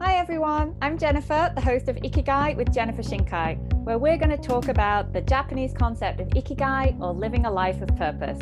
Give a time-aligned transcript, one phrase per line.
[0.00, 4.36] Hi everyone, I'm Jennifer, the host of Ikigai with Jennifer Shinkai, where we're going to
[4.36, 8.38] talk about the Japanese concept of Ikigai or living a life of purpose.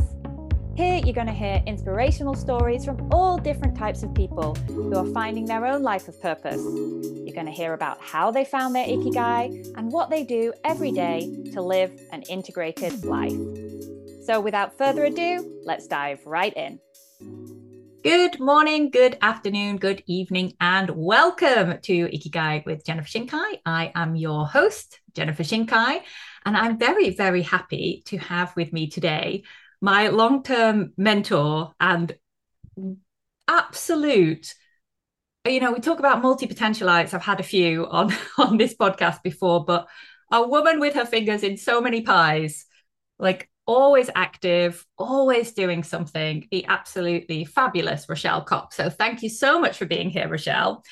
[0.74, 5.06] Here you're going to hear inspirational stories from all different types of people who are
[5.12, 6.62] finding their own life of purpose.
[6.62, 10.90] You're going to hear about how they found their Ikigai and what they do every
[10.90, 13.36] day to live an integrated life.
[14.24, 16.80] So without further ado, let's dive right in.
[18.02, 23.60] Good morning, good afternoon, good evening, and welcome to Ikigai with Jennifer Shinkai.
[23.64, 26.02] I am your host, Jennifer Shinkai,
[26.44, 29.44] and I'm very, very happy to have with me today
[29.80, 32.12] my long term mentor and
[33.46, 34.52] absolute.
[35.46, 37.14] You know, we talk about multi potentialites.
[37.14, 39.86] I've had a few on, on this podcast before, but
[40.32, 42.64] a woman with her fingers in so many pies,
[43.20, 46.46] like always active, always doing something.
[46.50, 48.72] The absolutely fabulous Rochelle Kopp.
[48.72, 50.82] So thank you so much for being here, Rochelle.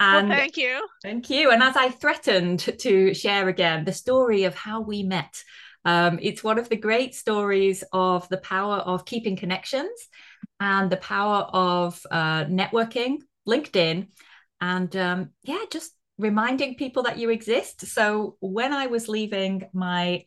[0.00, 0.86] And well, thank you.
[1.02, 1.50] Thank you.
[1.50, 5.42] And as I threatened to share again the story of how we met,
[5.84, 10.08] um, it's one of the great stories of the power of keeping connections
[10.60, 14.08] and the power of uh, networking, LinkedIn,
[14.60, 17.86] and um, yeah, just reminding people that you exist.
[17.86, 20.24] So when I was leaving my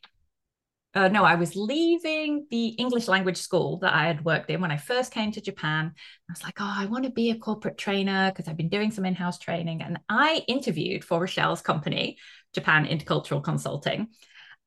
[0.94, 4.72] uh, no, I was leaving the English language school that I had worked in when
[4.72, 5.94] I first came to Japan.
[5.96, 8.92] I was like, oh, I want to be a corporate trainer because I've been doing
[8.92, 9.82] some in house training.
[9.82, 12.18] And I interviewed for Rochelle's company,
[12.54, 14.10] Japan Intercultural Consulting.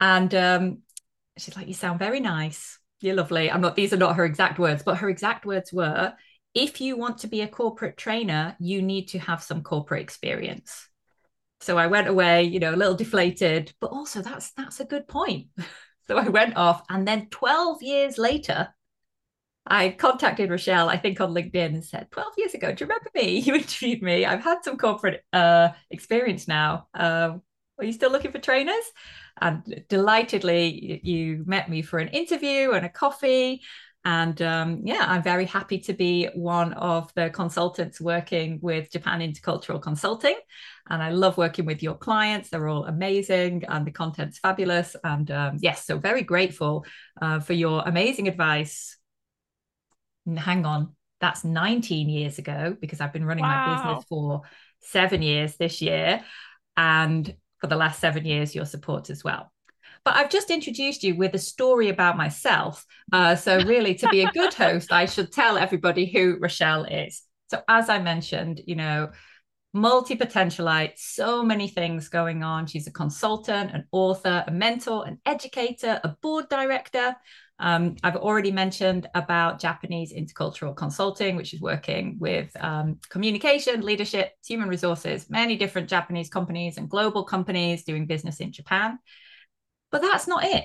[0.00, 0.78] And um,
[1.36, 2.78] she's like, you sound very nice.
[3.00, 3.50] You're lovely.
[3.50, 6.14] I'm not, these are not her exact words, but her exact words were,
[6.54, 10.88] if you want to be a corporate trainer, you need to have some corporate experience.
[11.60, 15.08] So I went away, you know, a little deflated, but also that's that's a good
[15.08, 15.48] point.
[16.06, 18.74] So I went off, and then 12 years later,
[19.66, 23.10] I contacted Rochelle, I think on LinkedIn, and said, 12 years ago, do you remember
[23.14, 23.38] me?
[23.40, 24.26] You interviewed me.
[24.26, 26.88] I've had some corporate uh, experience now.
[26.92, 27.38] Uh,
[27.78, 28.84] are you still looking for trainers?
[29.40, 33.62] And delightedly, you met me for an interview and a coffee.
[34.04, 39.20] And um, yeah, I'm very happy to be one of the consultants working with Japan
[39.20, 40.36] Intercultural Consulting.
[40.90, 42.50] And I love working with your clients.
[42.50, 44.94] They're all amazing and the content's fabulous.
[45.02, 46.84] And um, yes, so very grateful
[47.22, 48.98] uh, for your amazing advice.
[50.36, 53.66] Hang on, that's 19 years ago because I've been running wow.
[53.66, 54.42] my business for
[54.80, 56.22] seven years this year.
[56.76, 59.50] And for the last seven years, your support as well.
[60.04, 62.84] But I've just introduced you with a story about myself.
[63.12, 67.22] Uh, so, really, to be a good host, I should tell everybody who Rochelle is.
[67.48, 69.10] So, as I mentioned, you know,
[69.72, 72.66] multi potentialite, so many things going on.
[72.66, 77.16] She's a consultant, an author, a mentor, an educator, a board director.
[77.58, 84.32] Um, I've already mentioned about Japanese intercultural consulting, which is working with um, communication, leadership,
[84.44, 88.98] human resources, many different Japanese companies and global companies doing business in Japan.
[89.94, 90.64] But that's not it.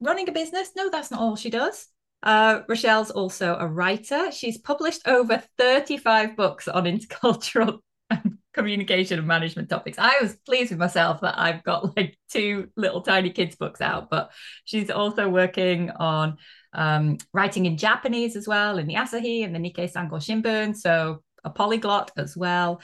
[0.00, 1.88] Running a business, no, that's not all she does.
[2.22, 4.30] Uh, Rochelle's also a writer.
[4.30, 7.80] She's published over 35 books on intercultural
[8.54, 9.98] communication and management topics.
[9.98, 14.08] I was pleased with myself that I've got like two little tiny kids' books out,
[14.08, 14.30] but
[14.66, 16.36] she's also working on
[16.72, 20.76] um, writing in Japanese as well in the Asahi and the Nikkei Sangyo Shimbun.
[20.76, 22.80] So a polyglot as well.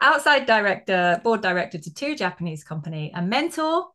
[0.00, 3.88] Outside director, board director to two Japanese company, a mentor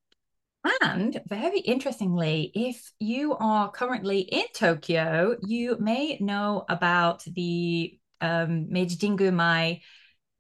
[0.82, 8.72] and very interestingly, if you are currently in Tokyo, you may know about the um,
[8.72, 9.82] Meiji Jingu Mai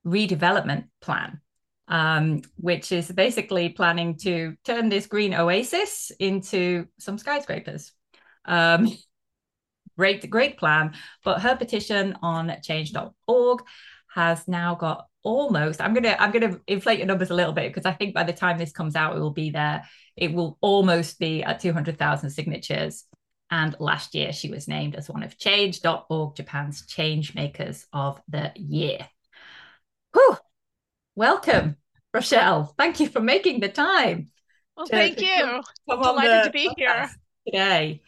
[0.05, 1.41] redevelopment plan,
[1.87, 7.91] um, which is basically planning to turn this green oasis into some skyscrapers.
[8.45, 8.89] Um,
[9.97, 10.93] great, great plan.
[11.23, 13.63] But her petition on change.org
[14.13, 17.85] has now got almost i'm gonna i'm gonna inflate your numbers a little bit because
[17.85, 19.83] i think by the time this comes out it will be there.
[20.17, 23.05] It will almost be at 200000 signatures.
[23.49, 28.51] And last year she was named as one of change.org japan's change makers of the
[28.55, 29.07] year.
[30.13, 30.37] Whew.
[31.15, 31.77] welcome
[32.13, 32.73] rochelle.
[32.77, 34.27] Thank you for making the time
[34.75, 35.61] well thank you.
[35.87, 37.09] delighted to be here.
[37.47, 38.01] today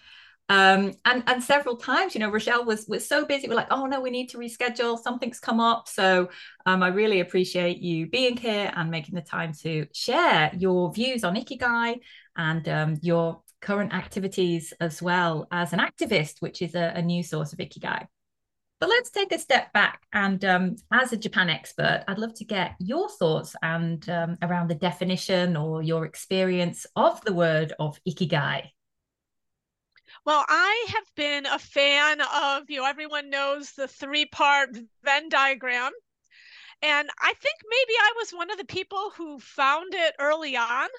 [0.53, 3.47] um, and and several times, you know, Rochelle was was so busy.
[3.50, 5.01] We're like, oh no, we need to reschedule.
[5.01, 5.88] Something's come up.
[5.88, 6.29] So
[6.67, 11.23] um, I really appreciate you being here and making the time to share your views
[11.23, 12.01] on Ikigai
[12.38, 17.23] and um, your current activities as well as an activist, which is a, a new
[17.23, 18.05] source of Ikigai.
[18.79, 20.03] But let's take a step back.
[20.13, 24.69] And um, as a Japan expert, I'd love to get your thoughts and um, around
[24.69, 28.73] the definition or your experience of the word of Ikigai.
[30.25, 34.70] Well, I have been a fan of, you know, everyone knows the three part
[35.04, 35.92] Venn diagram.
[36.81, 40.90] and I think maybe I was one of the people who found it early on.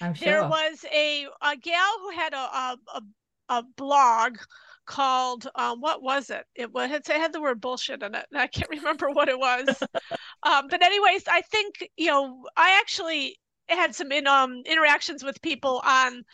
[0.00, 0.26] I'm sure.
[0.26, 3.02] There was a a gal who had a a, a,
[3.48, 4.38] a blog
[4.86, 6.44] called um, what was it?
[6.54, 8.26] It was it had the word bullshit in it.
[8.32, 9.68] and I can't remember what it was.
[10.42, 13.38] um, but anyways, I think you know I actually
[13.68, 16.24] had some in, um, interactions with people on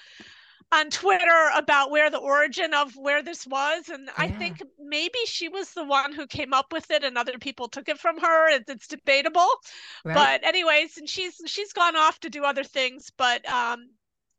[0.71, 3.89] on Twitter about where the origin of where this was.
[3.89, 4.13] And yeah.
[4.19, 7.69] I think maybe she was the one who came up with it and other people
[7.69, 8.51] took it from her.
[8.51, 9.49] It's, it's debatable.
[10.05, 10.15] Right.
[10.15, 13.11] But anyways, and she's she's gone off to do other things.
[13.17, 13.89] But um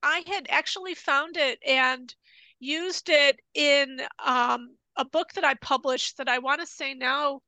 [0.03, 2.13] I had actually found it and
[2.59, 7.41] used it in um a book that I published that I want to say now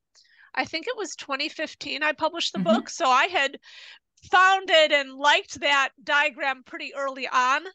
[0.54, 2.76] I think it was 2015 I published the mm-hmm.
[2.76, 2.90] book.
[2.90, 3.58] So I had
[4.30, 7.66] found it and liked that diagram pretty early on.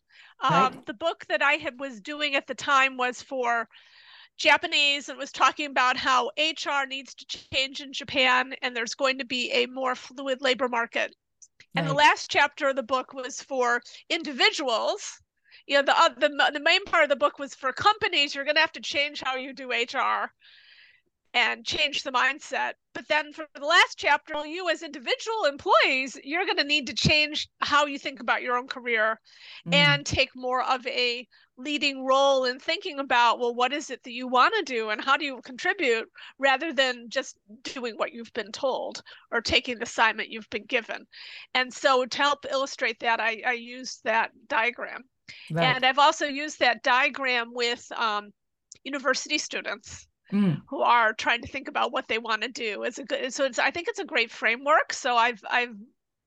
[0.40, 0.86] Um, right.
[0.86, 3.68] The book that I had was doing at the time was for
[4.36, 9.18] Japanese and was talking about how HR needs to change in Japan and there's going
[9.18, 11.14] to be a more fluid labor market.
[11.74, 11.80] Right.
[11.80, 15.20] And the last chapter of the book was for individuals.
[15.66, 18.34] You know, the, uh, the the main part of the book was for companies.
[18.34, 20.30] You're going to have to change how you do HR
[21.34, 22.72] and change the mindset.
[22.94, 26.94] But then for the last chapter, you as individual employees, you're going to need to
[26.94, 29.20] change how you think about your own career
[29.68, 29.74] mm.
[29.74, 31.26] and take more of a
[31.58, 35.02] leading role in thinking about, well, what is it that you want to do and
[35.02, 36.08] how do you contribute
[36.38, 41.06] rather than just doing what you've been told or taking the assignment you've been given.
[41.54, 45.04] And so to help illustrate that, I, I used that diagram.
[45.50, 45.64] Right.
[45.64, 48.30] And I've also used that diagram with um,
[48.84, 50.60] university students mm.
[50.68, 52.82] who are trying to think about what they want to do.
[52.82, 54.92] It's a good, so it's, I think it's a great framework.
[54.92, 55.74] So I've, I've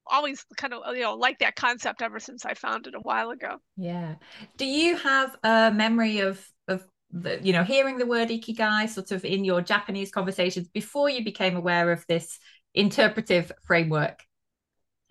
[0.07, 3.29] always kind of, you know, like that concept ever since I found it a while
[3.29, 3.57] ago.
[3.77, 4.15] Yeah.
[4.57, 9.11] Do you have a memory of, of the, you know, hearing the word ikigai sort
[9.11, 12.39] of in your Japanese conversations before you became aware of this
[12.73, 14.23] interpretive framework?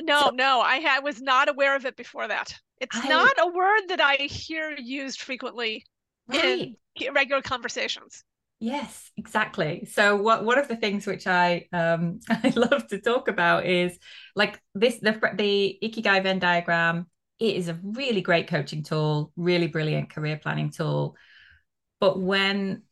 [0.00, 2.54] No, so, no, I was not aware of it before that.
[2.80, 5.84] It's I, not a word that I hear used frequently
[6.28, 6.76] right.
[6.94, 8.22] in regular conversations.
[8.60, 9.84] Yes, exactly.
[9.86, 13.96] So what one of the things which I um I love to talk about is
[14.34, 17.06] like this the the Ikigai Venn diagram.
[17.38, 21.16] It is a really great coaching tool, really brilliant career planning tool.
[22.00, 22.82] But when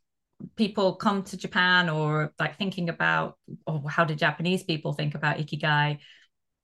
[0.56, 5.38] people come to Japan or like thinking about oh how do Japanese people think about
[5.38, 5.98] Ikigai,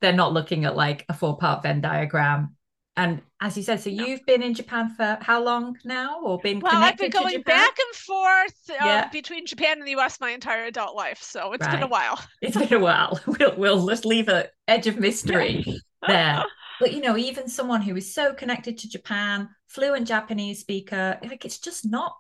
[0.00, 2.56] they're not looking at like a four part Venn diagram
[2.96, 6.60] and as you said, so you've been in Japan for how long now, or been?
[6.60, 9.08] Well, I've been going back and forth uh, yeah.
[9.08, 10.20] between Japan and the U.S.
[10.20, 11.72] my entire adult life, so it's right.
[11.72, 12.22] been a while.
[12.42, 13.18] It's been a while.
[13.26, 15.64] We'll we'll just leave an edge of mystery
[16.06, 16.44] there.
[16.80, 21.46] But you know, even someone who is so connected to Japan, fluent Japanese speaker, like
[21.46, 22.14] it's just not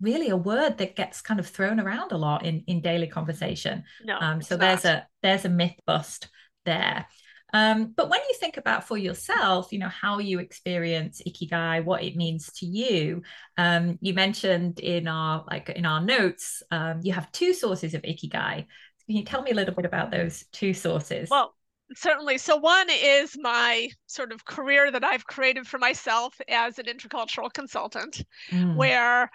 [0.00, 3.84] really a word that gets kind of thrown around a lot in in daily conversation.
[4.04, 4.94] No, um, so there's not.
[4.94, 6.28] a there's a myth bust
[6.64, 7.06] there.
[7.52, 12.02] Um, but when you think about for yourself, you know, how you experience ikigai, what
[12.02, 13.22] it means to you,
[13.58, 18.02] um, you mentioned in our like in our notes, um, you have two sources of
[18.02, 18.66] ikigai.
[19.06, 21.28] Can you tell me a little bit about those two sources?
[21.30, 21.54] Well,
[21.94, 22.38] certainly.
[22.38, 27.52] So one is my sort of career that I've created for myself as an intercultural
[27.52, 28.76] consultant, mm.
[28.76, 29.30] where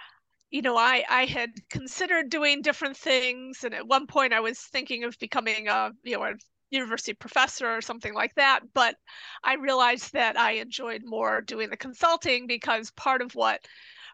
[0.49, 4.57] you know i i had considered doing different things and at one point i was
[4.57, 6.31] thinking of becoming a you know a
[6.69, 8.62] university professor or something like that.
[8.74, 8.95] But
[9.44, 13.66] I realized that I enjoyed more doing the consulting because part of what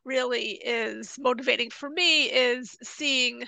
[0.06, 3.44] really is motivating for me is seeing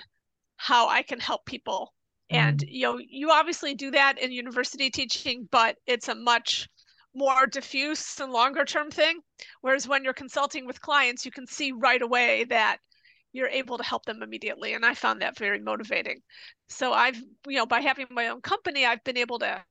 [0.56, 1.92] how I can help people.
[2.32, 2.36] Mm.
[2.36, 6.68] And you know, you obviously do that in university teaching, but it's a much
[7.14, 9.20] more diffuse and longer term thing.
[9.60, 12.78] Whereas when you're consulting with clients, you can see right away that
[13.36, 16.20] you're able to help them immediately and i found that very motivating.
[16.68, 17.16] So i've
[17.46, 19.62] you know by having my own company i've been able to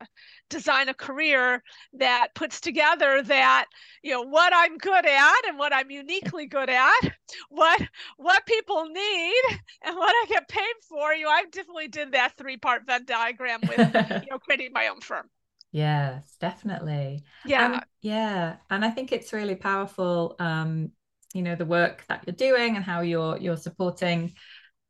[0.49, 1.61] design a career
[1.93, 3.65] that puts together that
[4.03, 7.01] you know what i'm good at and what i'm uniquely good at
[7.49, 7.81] what
[8.17, 9.43] what people need
[9.83, 11.13] and what i get paid for.
[11.13, 13.79] You know i definitely did that three part venn diagram with
[14.21, 15.29] you know creating my own firm.
[15.71, 17.23] Yes definitely.
[17.43, 17.65] Yeah.
[17.65, 20.91] Um, yeah and i think it's really powerful um
[21.35, 24.33] you know the work that you're doing and how you're you're supporting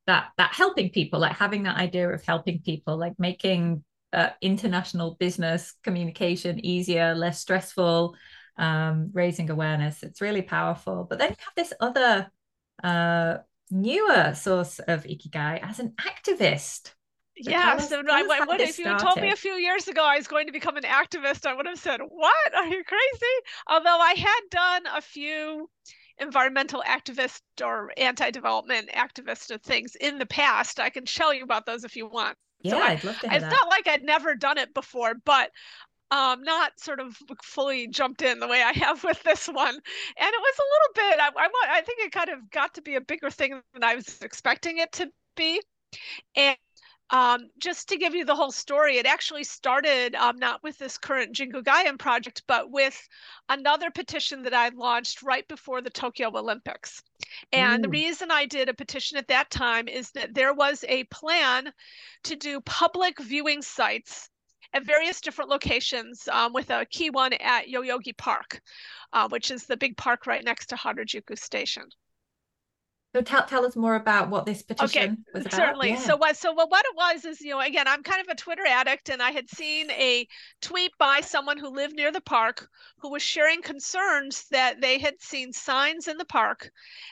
[0.05, 3.83] that that helping people like having that idea of helping people like making
[4.13, 8.15] uh, international business communication easier less stressful
[8.57, 12.31] um, raising awareness it's really powerful but then you have this other
[12.83, 13.37] uh,
[13.71, 16.93] newer source of ikigai as an activist
[17.43, 20.25] so yeah, so I, what if you told me a few years ago I was
[20.25, 22.55] going to become an activist, I would have said, "What?
[22.55, 23.35] Are you crazy?"
[23.67, 25.69] Although I had done a few
[26.19, 30.79] environmental activist or anti-development activist of things in the past.
[30.79, 32.37] I can tell you about those if you want.
[32.61, 33.51] Yeah, so I'd love to it's that.
[33.51, 35.51] not like I'd never done it before, but
[36.11, 39.73] um, not sort of fully jumped in the way I have with this one.
[39.73, 42.81] And it was a little bit, I, I, I think it kind of got to
[42.81, 45.61] be a bigger thing than I was expecting it to be.
[46.35, 46.57] And
[47.11, 50.97] um, just to give you the whole story, it actually started um, not with this
[50.97, 52.99] current Jingu Gaien project, but with
[53.47, 57.03] another petition that I launched right before the Tokyo Olympics.
[57.53, 61.03] And the reason I did a petition at that time is that there was a
[61.05, 61.71] plan
[62.23, 64.29] to do public viewing sites
[64.73, 68.61] at various different locations, um, with a key one at Yoyogi Park,
[69.13, 71.83] uh, which is the big park right next to Harajuku Station.
[73.15, 75.55] So tell, tell us more about what this petition okay, was about.
[75.55, 75.89] Certainly.
[75.91, 75.99] Yeah.
[75.99, 78.35] So what so what, what it was is, you know, again, I'm kind of a
[78.35, 80.27] Twitter addict and I had seen a
[80.61, 82.67] tweet by someone who lived near the park
[82.97, 86.69] who was sharing concerns that they had seen signs in the park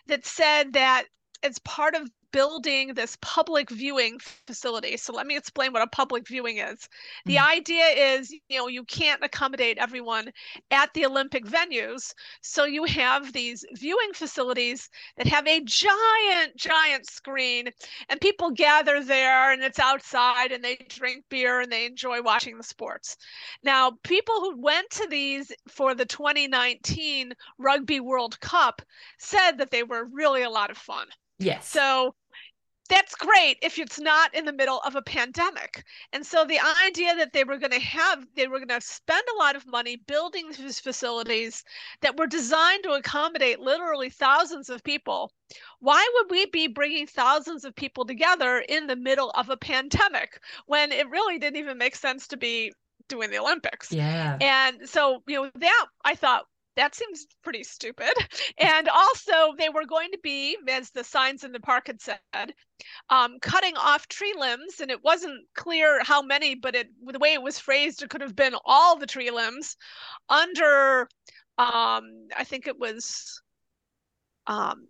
[0.07, 1.05] that said that
[1.41, 4.97] as part of building this public viewing facility.
[4.97, 6.89] So let me explain what a public viewing is.
[7.25, 7.49] The mm.
[7.49, 10.31] idea is, you know, you can't accommodate everyone
[10.71, 12.13] at the Olympic venues.
[12.41, 17.69] So you have these viewing facilities that have a giant, giant screen,
[18.09, 22.57] and people gather there and it's outside and they drink beer and they enjoy watching
[22.57, 23.15] the sports.
[23.63, 28.81] Now, people who went to these for the 2019 Rugby World Cup
[29.19, 31.07] said that they were really a lot of fun.
[31.39, 31.67] Yes.
[31.67, 32.15] So
[32.93, 35.83] that's great if it's not in the middle of a pandemic.
[36.13, 39.23] And so the idea that they were going to have, they were going to spend
[39.33, 41.63] a lot of money building these facilities
[42.01, 45.31] that were designed to accommodate literally thousands of people.
[45.79, 50.39] Why would we be bringing thousands of people together in the middle of a pandemic
[50.67, 52.71] when it really didn't even make sense to be
[53.09, 53.91] doing the Olympics?
[53.91, 54.37] Yeah.
[54.39, 56.45] And so, you know, that I thought
[56.75, 58.13] that seems pretty stupid.
[58.59, 62.53] And also, they were going to be, as the signs in the park had said,
[63.09, 67.33] um, cutting off tree limbs, and it wasn't clear how many, but it the way
[67.33, 69.75] it was phrased, it could have been all the tree limbs
[70.29, 71.09] under,
[71.57, 73.41] um, I think it was,
[74.47, 74.87] um,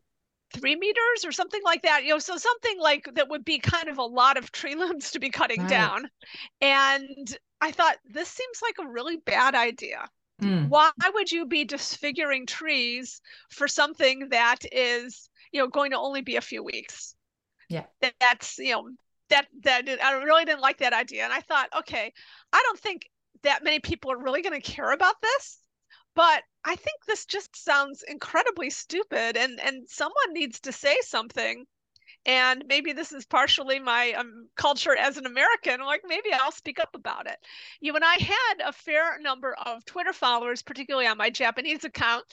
[0.53, 2.03] three meters or something like that.
[2.03, 5.11] You know, so something like that would be kind of a lot of tree limbs
[5.11, 5.69] to be cutting right.
[5.69, 6.09] down.
[6.61, 10.09] And I thought this seems like a really bad idea.
[10.41, 10.69] Mm.
[10.69, 16.21] Why would you be disfiguring trees for something that is, you know, going to only
[16.21, 17.15] be a few weeks?
[17.69, 17.83] Yeah.
[18.01, 18.89] That, that's, you know,
[19.29, 21.23] that that I really didn't like that idea.
[21.23, 22.11] And I thought, okay,
[22.51, 23.09] I don't think
[23.43, 25.59] that many people are really going to care about this,
[26.15, 31.65] but I think this just sounds incredibly stupid and and someone needs to say something
[32.25, 36.79] and maybe this is partially my um, culture as an american like maybe i'll speak
[36.79, 37.37] up about it
[37.81, 42.23] you and i had a fair number of twitter followers particularly on my japanese account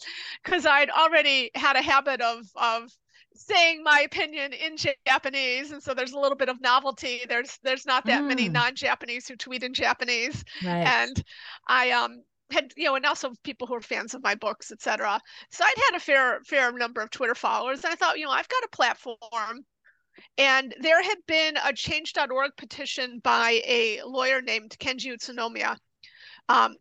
[0.43, 2.91] because i'd already had a habit of of
[3.35, 7.87] saying my opinion in japanese and so there's a little bit of novelty there's there's
[7.87, 8.29] not that mm.
[8.29, 10.87] many non-japanese who tweet in japanese right.
[10.87, 11.25] and
[11.69, 15.21] i um had you know and also people who are fans of my books etc
[15.51, 18.33] so i'd had a fair fair number of twitter followers and i thought you know
[18.33, 19.65] i've got a platform
[20.39, 25.77] and there had been a change.org petition by a lawyer named Kenji Utsunomiya
[26.49, 26.77] um,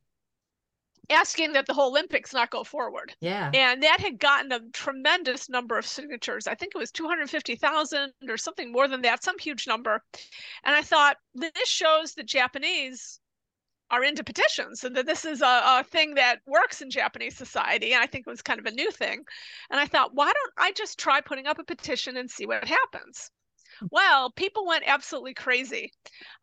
[1.10, 3.14] asking that the whole Olympics not go forward.
[3.20, 3.52] Yeah.
[3.54, 6.48] And that had gotten a tremendous number of signatures.
[6.48, 10.04] I think it was 250,000 or something more than that, some huge number.
[10.64, 13.19] And I thought this shows that Japanese
[13.91, 17.93] are into petitions and that this is a, a thing that works in Japanese society.
[17.93, 19.24] And I think it was kind of a new thing.
[19.72, 22.67] And I thought, why don't I just try putting up a petition and see what
[22.67, 23.31] happens?
[23.79, 23.88] Hmm.
[23.91, 25.91] Well, people went absolutely crazy.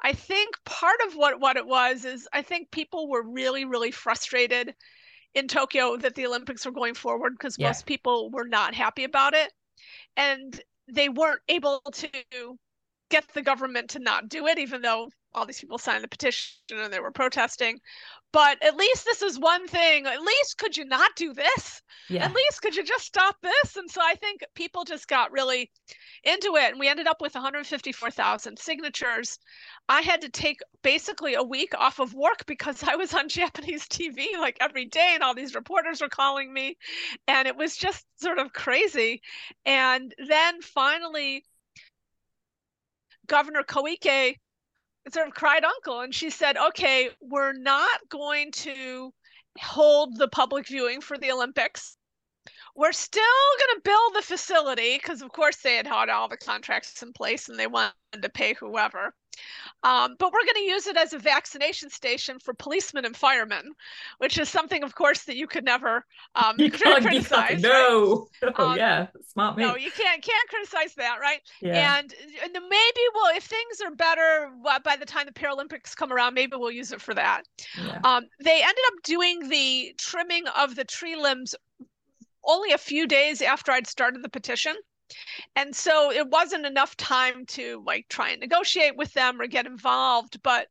[0.02, 3.92] I think part of what, what it was is I think people were really, really
[3.92, 4.74] frustrated
[5.34, 7.68] in Tokyo that the Olympics were going forward because yeah.
[7.68, 9.52] most people were not happy about it.
[10.16, 12.08] And they weren't able to
[13.10, 16.56] get the government to not do it, even though all these people signed the petition
[16.70, 17.78] and they were protesting.
[18.32, 20.06] But at least this is one thing.
[20.06, 21.82] At least could you not do this?
[22.08, 22.24] Yeah.
[22.24, 23.76] At least could you just stop this?
[23.76, 25.70] And so I think people just got really
[26.24, 26.70] into it.
[26.70, 29.38] And we ended up with 154,000 signatures.
[29.88, 33.86] I had to take basically a week off of work because I was on Japanese
[33.86, 36.76] TV like every day, and all these reporters were calling me.
[37.28, 39.22] And it was just sort of crazy.
[39.64, 41.44] And then finally,
[43.26, 44.36] Governor Koike
[45.12, 49.12] sort of cried uncle and she said, okay, we're not going to
[49.60, 51.96] hold the public viewing for the Olympics.
[52.74, 53.22] We're still
[53.58, 57.12] going to build the facility because, of course, they had had all the contracts in
[57.12, 59.14] place and they wanted to pay whoever.
[59.82, 63.72] Um, but we're going to use it as a vaccination station for policemen and firemen,
[64.18, 67.28] which is something, of course, that you could never um, You can't, you criticize.
[67.28, 67.60] can't- right?
[67.62, 68.28] no.
[68.58, 69.06] Oh, Um, yeah.
[69.32, 69.66] Smart move.
[69.68, 71.40] No, you can't can't criticize that, right?
[71.60, 71.98] yeah.
[71.98, 72.12] And,
[72.42, 74.50] and maybe we'll, if things are better
[74.84, 77.42] by the time the Paralympics come around, maybe we'll use it for that.
[77.84, 78.00] yeah.
[78.04, 81.54] Um, they ended up doing the trimming of the tree limbs
[82.44, 84.74] only a few days after I'd started the petition.
[85.56, 89.66] And so it wasn't enough time to like try and negotiate with them or get
[89.66, 90.42] involved.
[90.42, 90.68] But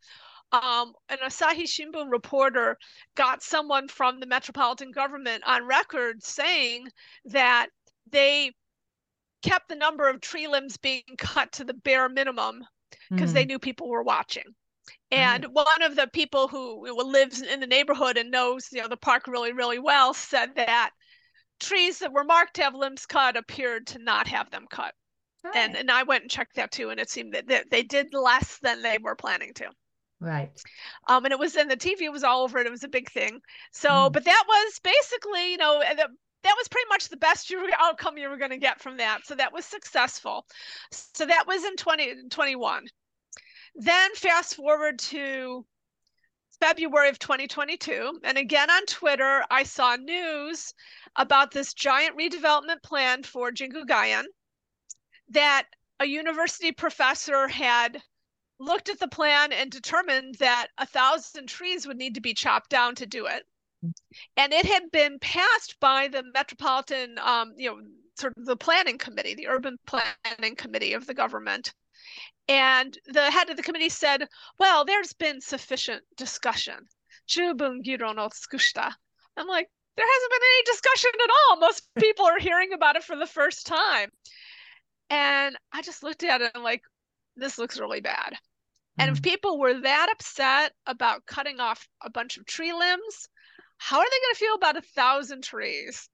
[0.52, 2.78] um, an Asahi Shimbun reporter
[3.16, 6.88] got someone from the metropolitan government on record saying
[7.26, 7.68] that
[8.10, 8.52] they
[9.42, 12.64] kept the number of tree limbs being cut to the bare minimum
[13.16, 13.46] because they Mm.
[13.46, 14.44] knew people were watching.
[15.12, 18.88] And one of the people who who lives in the neighborhood and knows, you know,
[18.88, 20.92] the park really, really well said that
[21.60, 24.96] trees that were marked to have limbs cut appeared to not have them cut.
[25.54, 25.76] And Right.
[25.76, 28.60] and I went and checked that too, and it seemed that, that they did less
[28.60, 29.72] than they were planning to.
[30.20, 30.66] right.
[31.08, 32.68] Um, and it was in the TV was all over it.
[32.68, 33.42] It was a big thing.
[33.72, 34.12] So, Mm.
[34.12, 36.08] but that was basically, you know, the,
[36.44, 38.98] that was pretty much the best you were, outcome you were going to get from
[38.98, 39.26] that.
[39.26, 40.46] So that was successful.
[40.92, 42.88] So that was in 2021.
[43.76, 45.66] then fast forward to
[46.60, 48.20] February of 2022.
[48.24, 50.74] And again on Twitter, I saw news
[51.16, 54.26] about this giant redevelopment plan for Jingu Gaien
[55.30, 55.66] that
[56.00, 58.02] a university professor had
[58.60, 62.70] looked at the plan and determined that a thousand trees would need to be chopped
[62.70, 63.44] down to do it.
[64.38, 67.82] And it had been passed by the metropolitan, um, you know,
[68.18, 71.74] sort of the planning committee, the urban planning committee of the government.
[72.48, 76.88] And the head of the committee said, well, there's been sufficient discussion.
[79.38, 81.58] I'm like, there hasn't been any discussion at all.
[81.58, 84.10] Most people are hearing about it for the first time.
[85.10, 86.82] And I just looked at it and like,
[87.36, 88.34] this looks really bad.
[88.98, 89.24] And if Mm.
[89.24, 93.30] people were that upset about cutting off a bunch of tree limbs,
[93.78, 96.08] how are they going to feel about a thousand trees?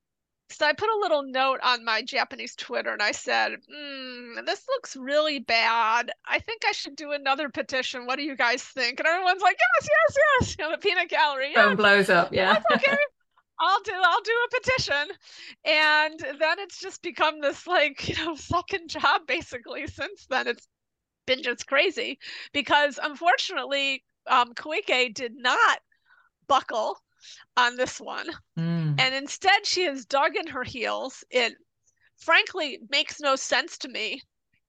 [0.50, 4.63] So I put a little note on my Japanese Twitter and I said, mm, this
[4.67, 6.11] looks really bad.
[6.27, 8.05] I think I should do another petition.
[8.05, 9.00] What do you guys think?
[9.00, 10.55] And everyone's like, yes, yes, yes.
[10.59, 11.53] You know, the peanut gallery.
[11.53, 12.33] Phone Yeah, blows up.
[12.33, 12.53] Yeah.
[12.53, 12.98] that's okay.
[13.61, 15.15] I'll do I'll do a petition.
[15.65, 20.47] And then it's just become this like, you know, second job basically since then.
[20.47, 20.67] It's
[21.27, 22.17] been just crazy
[22.51, 25.79] because unfortunately, um, Koike did not
[26.47, 26.97] buckle
[27.55, 28.27] on this one.
[28.57, 29.00] Mm.
[29.00, 31.24] And instead, she has dug in her heels.
[31.29, 31.53] It
[32.17, 34.21] frankly makes no sense to me.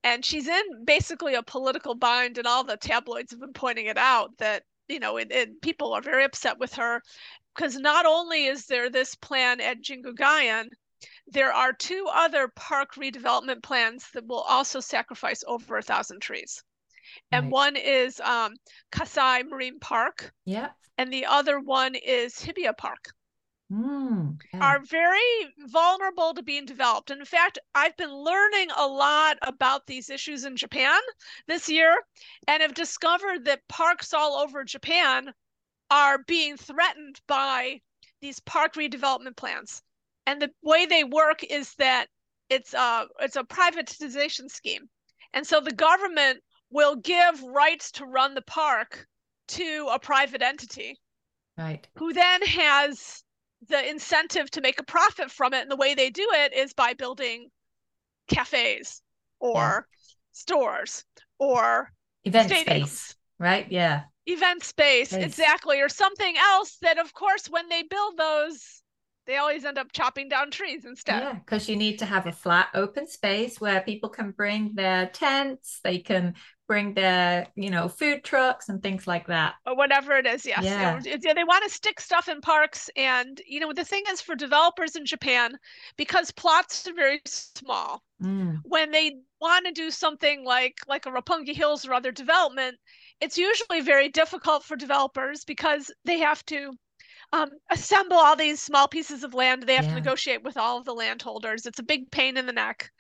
[0.05, 3.97] And she's in basically a political bind, and all the tabloids have been pointing it
[3.97, 7.01] out that, you know, and, and people are very upset with her
[7.55, 10.69] because not only is there this plan at Jingu Gaien,
[11.27, 16.63] there are two other park redevelopment plans that will also sacrifice over a thousand trees.
[17.31, 17.53] And Right.
[17.53, 18.55] one is um,
[18.91, 20.71] Kasai Marine Park, Yeah.
[20.99, 23.13] and the other one is Hibiya Park
[23.71, 24.39] Mm.
[24.53, 24.61] Yeah.
[24.61, 27.11] are very vulnerable to being developed.
[27.11, 31.01] And in fact, I've been learning a lot about these issues in Japan
[31.47, 31.97] this year
[32.47, 35.33] and have discovered that parks all over Japan
[35.93, 37.79] are being threatened by
[38.23, 39.83] these park redevelopment plans.
[40.27, 42.07] And the way they work is that
[42.49, 44.89] it's a it's a privatization scheme.
[45.35, 49.07] And so the government will give rights to run the park
[49.49, 50.99] to a private entity
[51.59, 51.87] Right.
[51.97, 53.23] who then has
[53.69, 55.61] the incentive to make a profit from it.
[55.63, 57.51] And the way they do it is by building
[58.29, 59.03] cafes
[59.41, 59.87] or
[60.33, 61.05] stores
[61.39, 61.93] or
[62.25, 62.61] Event stadiums.
[62.63, 63.15] space.
[63.43, 63.67] Right.
[63.71, 64.03] Yeah.
[64.27, 65.25] event space, Space.
[65.25, 68.83] exactly, or something else that, of course, when they build those,
[69.27, 71.23] they always end up chopping down trees instead.
[71.23, 75.07] Yeah, because you need to have a flat open space where people can bring their
[75.07, 76.35] tents, they can
[76.69, 79.55] bring their, you know, food trucks and things like that.
[79.67, 80.47] or whatever it is.
[80.47, 81.01] Yes, Yeah.
[81.05, 84.35] yeah, they want to stick stuff in parks, and you know the thing is for
[84.37, 85.59] developers in Japan,
[85.97, 88.03] because plots are very small.
[88.23, 92.79] Mm, When they want to do something like like a Roppongi Hills or other development,
[93.23, 96.73] it's usually very difficult for developers because they have to
[97.33, 99.63] um, assemble all these small pieces of land.
[99.63, 101.65] They have to negotiate with all of the landholders.
[101.65, 102.91] It's a big pain in the neck.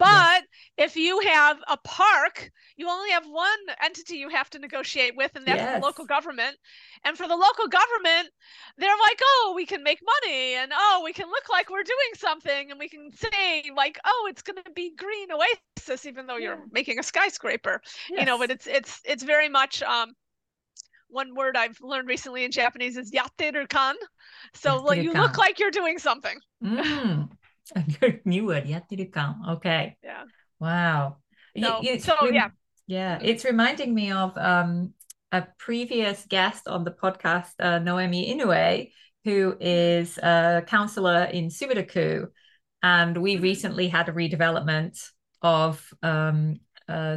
[0.00, 0.44] But
[0.78, 5.36] if you have a park, you only have one entity you have to negotiate with,
[5.36, 5.80] and that's Yes.
[5.80, 6.56] the local government.
[7.04, 8.30] And for the local government,
[8.78, 12.12] they're like, oh, we can make money, and oh, we can look like we're doing
[12.16, 16.38] something, and we can say, like, oh, it's going to be green oasis, even though
[16.38, 17.80] you're making a skyscraper.
[18.16, 20.14] You know, but it's it's it's very much um
[21.08, 23.96] one word I've learned recently in Japanese is yatteru kan.
[24.54, 26.38] So like you look like you're doing something.
[26.64, 27.28] Mm.
[27.76, 29.56] A good new word, yatterukan.
[29.56, 29.96] Okay.
[30.02, 30.24] Yeah.
[30.58, 31.18] Wow.
[31.54, 32.50] You- So, you- so rem- yeah.
[32.90, 34.94] Yeah, it's reminding me of um,
[35.30, 38.90] a previous guest on the podcast, uh, Noemi Inoue,
[39.22, 42.26] who is a counselor in Sumida-ku.
[42.82, 43.44] And we mm-hmm.
[43.44, 44.98] recently had a redevelopment
[45.40, 47.16] of um, uh,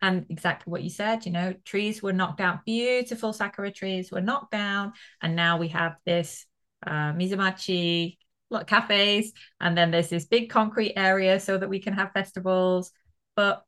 [0.00, 4.20] And exactly what you said, you know, trees were knocked out, beautiful sakura trees were
[4.20, 4.92] knocked down.
[5.20, 6.46] And now we have this
[6.86, 8.18] uh, Mizumachi
[8.66, 9.32] cafes.
[9.60, 12.92] And then there's this big concrete area so that we can have festivals.
[13.36, 13.64] But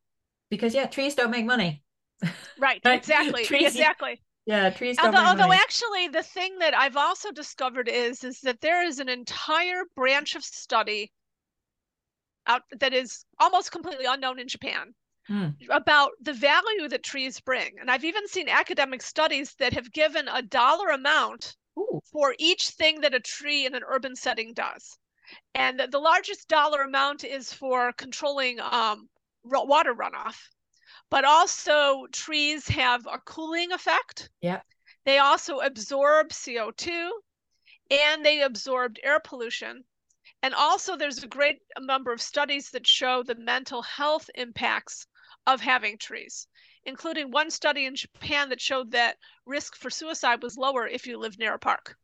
[0.51, 1.83] because, yeah, trees don't make money.
[2.59, 3.45] Right, exactly.
[3.45, 4.23] trees, exactly.
[4.47, 4.97] Yeah, trees.
[4.99, 9.09] Although, although actually, the thing that I've also discovered is is that there is an
[9.11, 11.12] entire branch of study
[12.47, 14.95] out that is almost completely unknown in Japan
[15.29, 15.55] mm.
[15.71, 17.73] about the value that trees bring.
[17.81, 22.01] And I've even seen academic studies that have given a dollar amount Ooh.
[22.12, 24.99] for each thing that a tree in an urban setting does.
[25.55, 29.09] And the, largest dollar amount is for controlling um,
[29.45, 30.37] water runoff
[31.11, 34.31] but also trees have a cooling effect.
[34.41, 34.61] Yeah.
[35.05, 37.11] They also absorb CO2
[37.91, 39.85] and they absorbed air pollution.
[40.43, 45.07] And also, there's a great number of studies that show the mental health impacts
[45.47, 46.47] of having trees,
[46.85, 51.19] including one study in Japan that showed that risk for suicide was lower if you
[51.19, 51.97] lived near a park.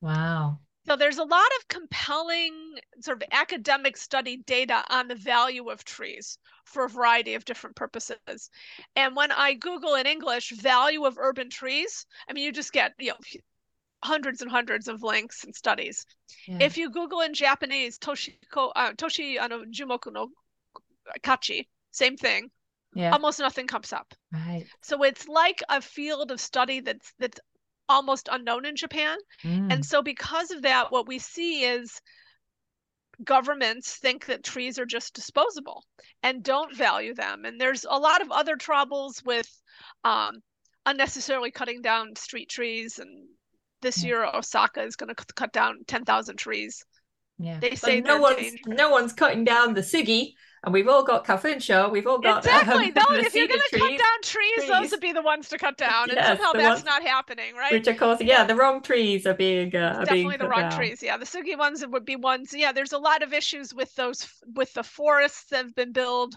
[0.00, 0.58] Wow.
[0.86, 5.84] So there's a lot of compelling sort of academic study data on the value of
[5.84, 8.50] trees for a variety of different purposes.
[8.94, 12.94] And when I Google in English value of urban trees, I mean you just get
[12.98, 13.16] you know
[14.04, 16.06] hundreds and hundreds of links and studies.
[16.46, 16.58] Yeah.
[16.60, 20.28] If you Google in Japanese Toshiko uh, Toshi ano Jumoku no
[21.20, 22.50] Kachi, same thing.
[22.96, 23.12] Yeah.
[23.12, 24.14] Almost nothing comes up.
[24.32, 24.64] Right.
[24.82, 27.38] So it's like a field of study that's that's
[27.88, 29.18] almost unknown in Japan.
[29.44, 29.72] Mm.
[29.72, 32.00] And so, because of that, what we see is
[33.22, 35.84] governments think that trees are just disposable
[36.22, 37.44] and don't value them.
[37.44, 39.48] And there's a lot of other troubles with
[40.04, 40.40] um,
[40.84, 42.98] unnecessarily cutting down street trees.
[42.98, 43.28] And
[43.82, 44.08] this yeah.
[44.08, 46.84] year, Osaka is going to cut down 10,000 trees.
[47.38, 50.34] Yeah, they say no one's no one's cutting down the sugi
[50.66, 51.90] and we've all got kafunsho.
[51.90, 52.86] We've all got exactly.
[52.86, 55.48] Um, those, if you're going to cut down trees, trees, those would be the ones
[55.50, 57.72] to cut down, and yes, somehow that's ones, not happening, right?
[57.72, 60.62] Which of course, yeah, the wrong trees are being uh, are definitely being the wrong
[60.62, 60.72] down.
[60.72, 61.02] trees.
[61.02, 62.52] Yeah, the sugi ones would be ones.
[62.52, 66.36] Yeah, there's a lot of issues with those with the forests that have been built.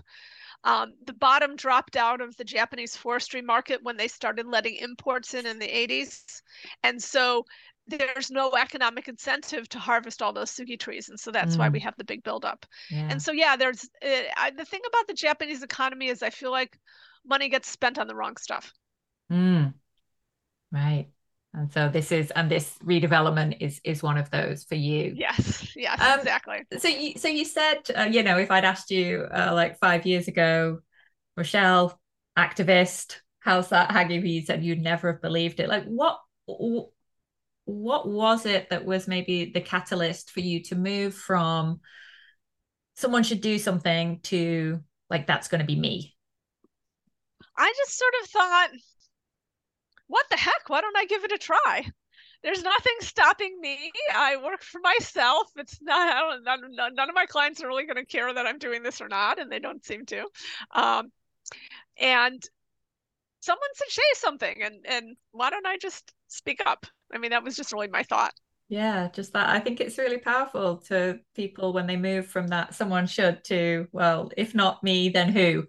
[0.63, 5.33] Um, the bottom dropped out of the Japanese forestry market when they started letting imports
[5.33, 6.41] in in the 80s,
[6.83, 7.45] and so
[7.89, 11.59] there's no economic incentive to harvest all those sugi trees and so that's mm.
[11.59, 11.83] why we mm.
[11.83, 13.07] have the big buildup yeah.
[13.09, 16.51] and so yeah there's uh, I, the thing about the japanese economy is i feel
[16.51, 16.77] like
[17.25, 18.73] money gets spent on the wrong stuff
[19.31, 19.73] mm.
[20.71, 21.07] right
[21.53, 25.67] and so this is and this redevelopment is is one of those for you yes
[25.75, 29.27] yes um, exactly so you so you said uh, you know if i'd asked you
[29.31, 30.79] uh, like five years ago
[31.35, 31.99] rochelle
[32.37, 36.19] activist how's that hanging you said you'd never have believed it like what
[37.69, 41.79] what was it that was maybe the catalyst for you to move from
[42.95, 44.79] someone should do something to
[45.09, 46.15] like that's going to be me?
[47.57, 48.69] I just sort of thought
[50.07, 50.67] what the heck?
[50.67, 51.85] Why don't i give it a try?
[52.41, 53.91] There's nothing stopping me.
[54.15, 55.51] I work for myself.
[55.57, 58.81] It's not none, none of my clients are really going to care that i'm doing
[58.81, 60.25] this or not and they don't seem to.
[60.71, 61.11] Um,
[61.99, 62.41] and
[63.41, 67.43] someone said say something and and why don't i just speak up I mean, that
[67.43, 68.33] was just really my thought.
[68.69, 69.49] Yeah, just that.
[69.49, 73.87] I think it's really powerful to people when they move from that someone should to,
[73.91, 75.65] well, if not me, then who?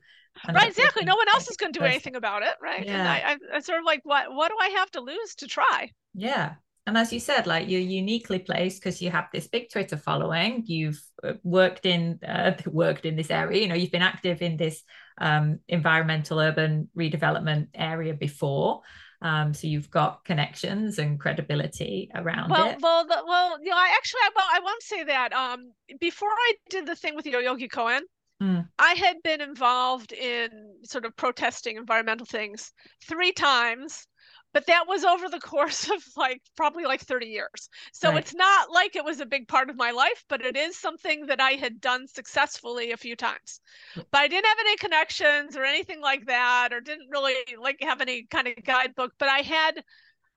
[0.46, 1.04] And right, exactly.
[1.04, 2.84] No one else is going to do anything about it, right?
[2.84, 2.98] Yeah.
[2.98, 5.46] And I, I, I sort of like, what, what do I have to lose to
[5.46, 5.90] try?
[6.14, 6.54] Yeah.
[6.86, 10.64] And as you said, like you're uniquely placed because you have this big Twitter following.
[10.66, 13.62] You've uh, worked in uh, worked in this area.
[13.62, 14.82] You know, you've been active in this
[15.18, 18.80] um, environmental urban redevelopment area before.
[19.22, 22.78] Um, so you've got connections and credibility around well, it.
[22.80, 25.32] Well, the, well, you know, I actually, I, well, I won't say that.
[25.32, 28.02] Um, before I did the thing with Yoyogi Koen,
[28.42, 28.66] mm.
[28.78, 30.48] I had been involved in
[30.84, 32.72] sort of protesting environmental things
[33.06, 34.06] three times
[34.52, 37.68] but that was over the course of like probably like 30 years.
[37.92, 38.18] So right.
[38.18, 41.26] it's not like it was a big part of my life, but it is something
[41.26, 43.60] that I had done successfully a few times.
[43.96, 44.06] Mm.
[44.10, 48.00] But I didn't have any connections or anything like that, or didn't really like have
[48.00, 49.82] any kind of guidebook, but I had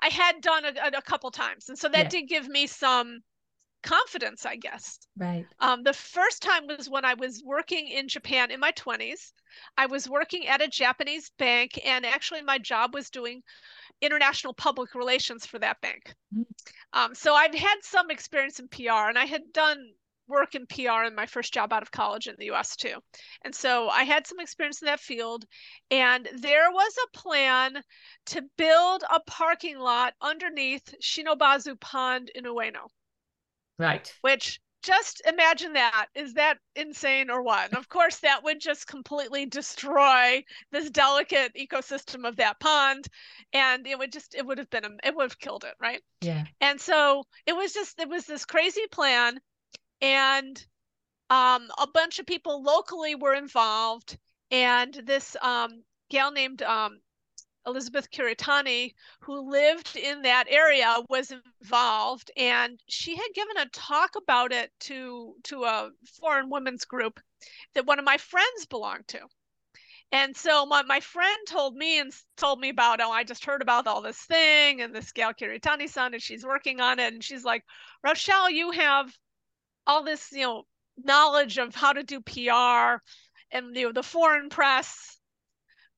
[0.02, 1.70] I had done a, a couple times.
[1.70, 2.10] And so that yeah.
[2.10, 3.22] did give me some
[3.84, 5.00] confidence, I guess.
[5.18, 5.46] Right.
[5.60, 9.32] Um, the first time was when I was working in Japan in my 20s.
[9.78, 13.44] I was working at a Japanese bank, and actually, my job was doing
[14.02, 16.14] international public relations for that bank.
[16.36, 16.46] Mm.
[16.94, 19.78] Um, so I've had some experience in PR, and I had done
[20.28, 22.96] work in PR in my first job out of college in the US too.
[23.44, 25.46] And so I had some experience in that field.
[25.92, 27.82] And there was a plan
[28.28, 32.88] to build a parking lot underneath Shinobazu Pond in Ueno.
[33.80, 34.14] Right.
[34.22, 36.08] Which just imagine that.
[36.14, 37.70] Is that insane or what?
[37.70, 43.08] And of course, that would just completely destroy this delicate ecosystem of that pond.
[43.54, 46.02] And it would just, it would have been, it would have killed it, right?
[46.22, 46.44] Yeah.
[46.60, 49.40] And so it was just, it was this crazy plan.
[50.02, 50.64] And
[51.30, 54.18] um, a bunch of people locally were involved.
[54.52, 57.00] And this um, gal named um,
[57.66, 64.16] Elizabeth Kuretani, who lived in that area, was involved, and she had given a talk
[64.16, 67.20] about it to to a foreign women's group
[67.74, 69.20] that one of my friends belonged to.
[70.12, 73.64] And so my, my friend told me and told me about, oh, I just heard
[73.64, 77.14] about all this thing and this gal Kuretani son, and she's working on it.
[77.14, 77.64] And she's like,
[78.04, 79.12] Rochelle, you have
[79.88, 80.64] all this, you know,
[80.98, 83.02] knowledge of how to do PR
[83.52, 85.18] and you know the foreign press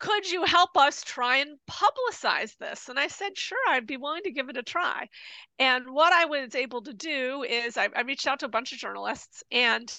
[0.05, 2.89] could you help us try and publicize this?
[2.89, 5.09] And I said, sure, I'd be willing to give it a try.
[5.57, 8.71] And what I was able to do is I, I reached out to a bunch
[8.71, 9.91] of journalists and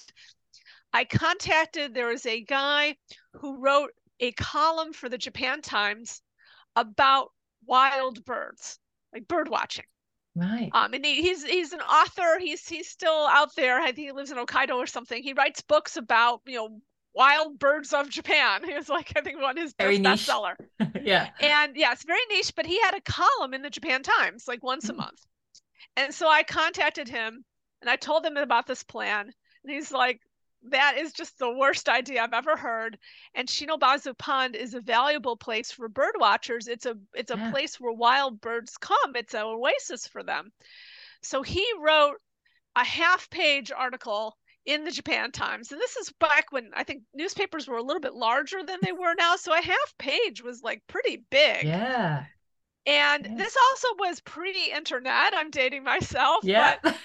[0.93, 2.95] I contacted, there was a guy
[3.33, 3.91] who wrote
[4.21, 6.21] a column for the Japan Times
[6.77, 7.33] about
[7.65, 8.79] wild birds,
[9.13, 9.85] like bird watching.
[10.35, 10.69] Right.
[10.71, 12.39] Um, and he, he's he's an author.
[12.39, 13.81] He's he's still out there.
[13.81, 15.21] I think he lives in Hokkaido or something.
[15.21, 16.79] He writes books about you know
[17.17, 18.63] Wild Birds of Japan.
[18.67, 20.53] He was like, I think, one of his very best bestseller.
[21.03, 21.29] yeah.
[21.41, 24.63] And yeah, it's very niche, but he had a column in the Japan Times like
[24.63, 24.91] once mm.
[24.91, 25.25] a month.
[25.95, 27.43] And so I contacted him
[27.81, 29.31] and I told him about this plan.
[29.63, 30.21] And he's like,
[30.69, 32.99] that is just the worst idea I've ever heard.
[33.33, 36.67] And Shinobazu Pond is a valuable place for bird watchers.
[36.67, 37.51] It's a it's a yeah.
[37.51, 39.15] place where wild birds come.
[39.15, 40.51] It's an oasis for them.
[41.21, 42.17] So he wrote
[42.75, 45.71] a half page article in the Japan Times.
[45.71, 48.91] And this is back when I think newspapers were a little bit larger than they
[48.91, 49.37] were now.
[49.37, 51.63] So a half page was like pretty big.
[51.63, 52.25] Yeah.
[52.85, 53.35] And yeah.
[53.35, 55.33] this also was pre internet.
[55.33, 56.43] I'm dating myself.
[56.43, 56.75] Yeah.
[56.83, 56.95] But,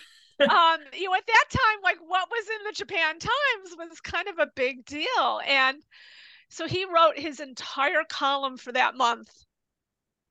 [0.51, 4.27] um, you know, at that time, like what was in the Japan Times was kind
[4.27, 5.41] of a big deal.
[5.47, 5.79] And
[6.49, 9.31] so he wrote his entire column for that month,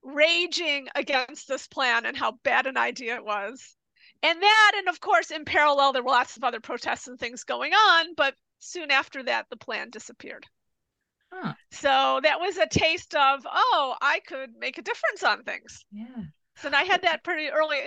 [0.03, 3.77] raging against this plan and how bad an idea it was
[4.23, 7.43] and that and of course in parallel there were lots of other protests and things
[7.43, 10.45] going on but soon after that the plan disappeared.
[11.33, 11.53] Huh.
[11.71, 15.85] so that was a taste of oh i could make a difference on things.
[15.91, 16.05] Yeah.
[16.57, 17.77] So i had that pretty early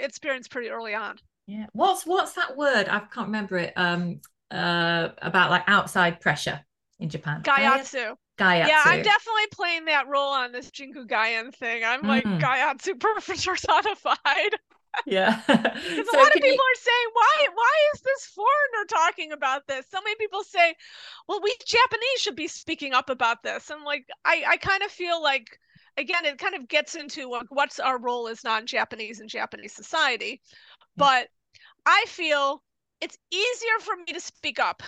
[0.00, 1.18] experience pretty early on.
[1.46, 1.66] Yeah.
[1.72, 2.88] What's what's that word?
[2.88, 6.60] I can't remember it um uh about like outside pressure
[6.98, 7.42] in japan.
[7.42, 8.16] Gaiatsu.
[8.38, 8.68] Gaiatsu.
[8.68, 11.84] Yeah, I'm definitely playing that role on this Jingu Gaien thing.
[11.84, 12.08] I'm mm.
[12.08, 14.58] like Gaiatsu personified
[15.06, 15.40] yeah.
[15.46, 16.54] Because so a lot of people you...
[16.54, 19.86] are saying, why why is this foreigner talking about this?
[19.90, 20.74] So many people say,
[21.28, 23.70] well, we Japanese should be speaking up about this.
[23.70, 25.58] And like I, I kind of feel like
[25.96, 30.40] again, it kind of gets into like what's our role as non-Japanese in Japanese society.
[30.96, 31.28] But
[31.86, 32.62] I feel
[33.00, 34.82] it's easier for me to speak up.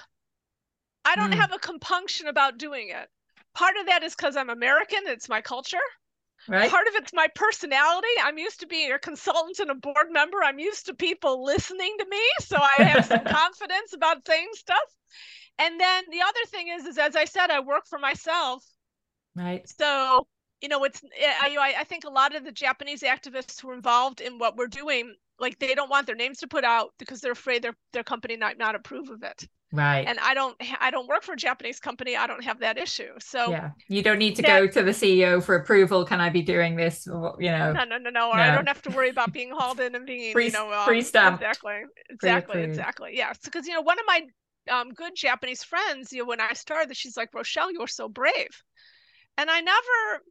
[1.04, 1.36] I don't mm.
[1.38, 3.08] have a compunction about doing it.
[3.54, 5.78] Part of that is because I'm American, it's my culture.
[6.48, 6.70] Right.
[6.70, 8.08] Part of it's my personality.
[8.22, 10.38] I'm used to being a consultant and a board member.
[10.44, 14.78] I'm used to people listening to me, so I have some confidence about saying stuff.
[15.58, 18.64] And then the other thing is, is as I said, I work for myself.
[19.34, 19.68] Right.
[19.68, 20.26] So
[20.60, 23.74] you know, it's eh, I, I think a lot of the Japanese activists who are
[23.74, 27.20] involved in what we're doing, like they don't want their names to put out because
[27.20, 29.48] they're afraid their their company might not approve of it.
[29.76, 30.06] Right.
[30.06, 32.16] And I don't I don't work for a Japanese company.
[32.16, 33.12] I don't have that issue.
[33.18, 33.70] So Yeah.
[33.88, 36.04] You don't need to that, go to the CEO for approval.
[36.04, 37.06] Can I be doing this?
[37.06, 37.72] Or, you know.
[37.72, 38.30] No, no, no, no.
[38.30, 38.42] Or no.
[38.42, 40.86] I don't have to worry about being hauled in and being, free, you know, um,
[40.86, 40.98] free.
[41.00, 41.82] Exactly.
[42.10, 42.62] Exactly.
[42.62, 43.10] Exactly.
[43.14, 43.38] Yes.
[43.44, 44.22] Because you know, one of my
[44.70, 48.62] um, good Japanese friends, you know, when I started, she's like, Rochelle, you're so brave.
[49.38, 50.22] And I never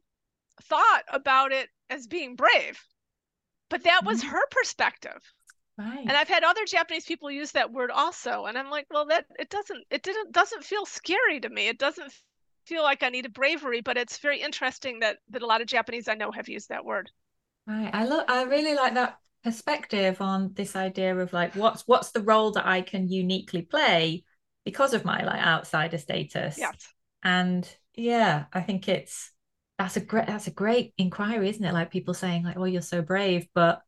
[0.64, 2.80] thought about it as being brave.
[3.68, 4.30] But that was mm-hmm.
[4.30, 5.20] her perspective.
[5.78, 6.04] Right.
[6.06, 9.26] And I've had other Japanese people use that word also, and I'm like, well, that
[9.38, 11.68] it doesn't it didn't doesn't feel scary to me.
[11.68, 12.12] It doesn't
[12.64, 15.66] feel like I need a bravery, but it's very interesting that that a lot of
[15.66, 17.10] Japanese I know have used that word.
[17.66, 17.90] Right.
[17.92, 18.30] I look.
[18.30, 22.66] I really like that perspective on this idea of like what's what's the role that
[22.66, 24.24] I can uniquely play
[24.64, 26.56] because of my like outsider status.
[26.58, 26.88] Yes.
[27.22, 29.30] And yeah, I think it's
[29.78, 31.74] that's a great that's a great inquiry, isn't it?
[31.74, 33.82] Like people saying like, "Oh, you're so brave," but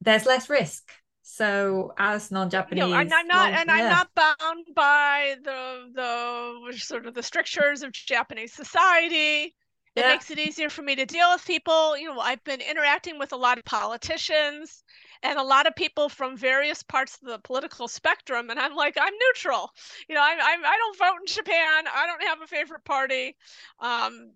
[0.00, 0.90] there's less risk.
[1.22, 3.74] So as non-Japanese, you know, and I'm not, and yeah.
[3.74, 9.54] I'm not bound by the the sort of the strictures of Japanese society.
[9.96, 10.08] It yeah.
[10.08, 11.96] makes it easier for me to deal with people.
[11.96, 14.84] You know, I've been interacting with a lot of politicians
[15.22, 18.96] and a lot of people from various parts of the political spectrum and i'm like
[19.00, 19.70] i'm neutral
[20.08, 23.36] you know i'm, I'm i don't vote in japan i don't have a favorite party
[23.80, 24.32] um,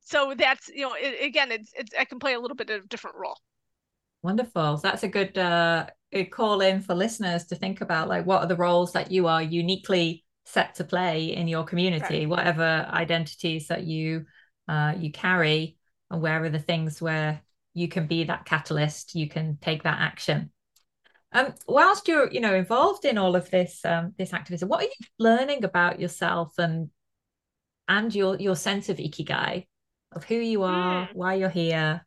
[0.00, 2.84] so that's you know it, again it's, it's i can play a little bit of
[2.84, 3.38] a different role
[4.22, 5.86] wonderful so that's a good uh
[6.30, 9.42] call in for listeners to think about like what are the roles that you are
[9.42, 12.28] uniquely set to play in your community right.
[12.28, 14.24] whatever identities that you
[14.68, 15.76] uh you carry
[16.10, 17.40] and where are the things where
[17.74, 20.50] you can be that catalyst you can take that action
[21.34, 24.86] um, whilst you're you know involved in all of this um, this activism what are
[24.86, 26.90] you learning about yourself and
[27.88, 29.66] and your your sense of ikigai
[30.12, 31.14] of who you are mm.
[31.14, 32.04] why you're here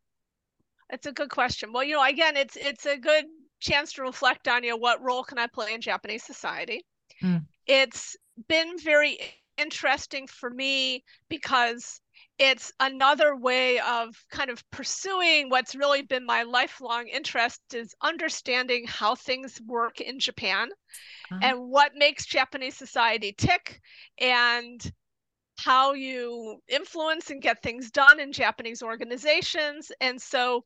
[0.90, 3.26] that's a good question well you know again it's it's a good
[3.60, 6.86] chance to reflect on you know what role can i play in japanese society
[7.22, 7.44] mm.
[7.68, 8.16] it's
[8.48, 9.18] been very
[9.58, 12.02] interesting for me because
[12.38, 18.86] it's another way of kind of pursuing what's really been my lifelong interest is understanding
[18.88, 20.68] how things work in Japan
[21.32, 21.40] uh-huh.
[21.42, 23.80] and what makes Japanese society tick
[24.20, 24.92] and
[25.58, 29.92] how you influence and get things done in Japanese organizations.
[30.02, 30.66] And so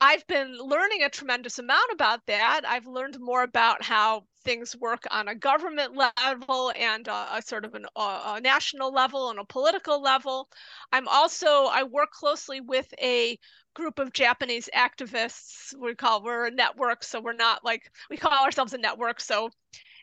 [0.00, 2.62] I've been learning a tremendous amount about that.
[2.66, 7.64] I've learned more about how things work on a government level and a, a sort
[7.64, 10.48] of an, a, a national level and a political level.
[10.92, 13.38] I'm also I work closely with a
[13.74, 15.74] group of Japanese activists.
[15.78, 19.20] We call we're a network, so we're not like we call ourselves a network.
[19.20, 19.50] So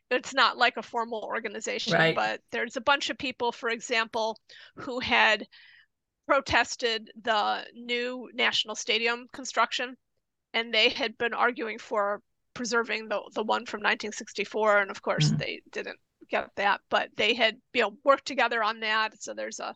[0.10, 2.16] it's not like a formal organization, right.
[2.16, 4.40] but there's a bunch of people, for example,
[4.78, 5.46] who had
[6.28, 9.96] protested the new national stadium construction,
[10.54, 12.22] and they had been arguing for
[12.54, 15.38] preserving the the one from 1964, and of course mm-hmm.
[15.38, 19.22] they didn't get that, but they had you know worked together on that.
[19.22, 19.74] So there's a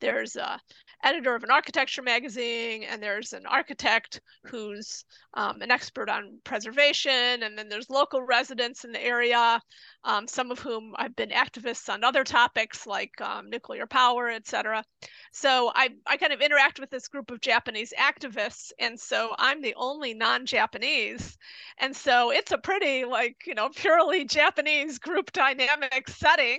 [0.00, 0.60] there's a
[1.04, 7.42] editor of an architecture magazine, and there's an architect who's um, an expert on preservation,
[7.42, 9.60] and then there's local residents in the area,
[10.04, 14.46] um, some of whom have been activists on other topics like um, nuclear power, et
[14.46, 14.84] cetera.
[15.32, 19.60] So I, I kind of interact with this group of Japanese activists, and so I'm
[19.62, 21.36] the only non-Japanese,
[21.78, 26.58] and so it's a pretty like you know purely Japanese group dynamic setting,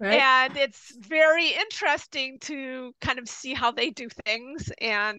[0.00, 0.20] right.
[0.20, 5.18] and it's very interesting to kind of see how they do things and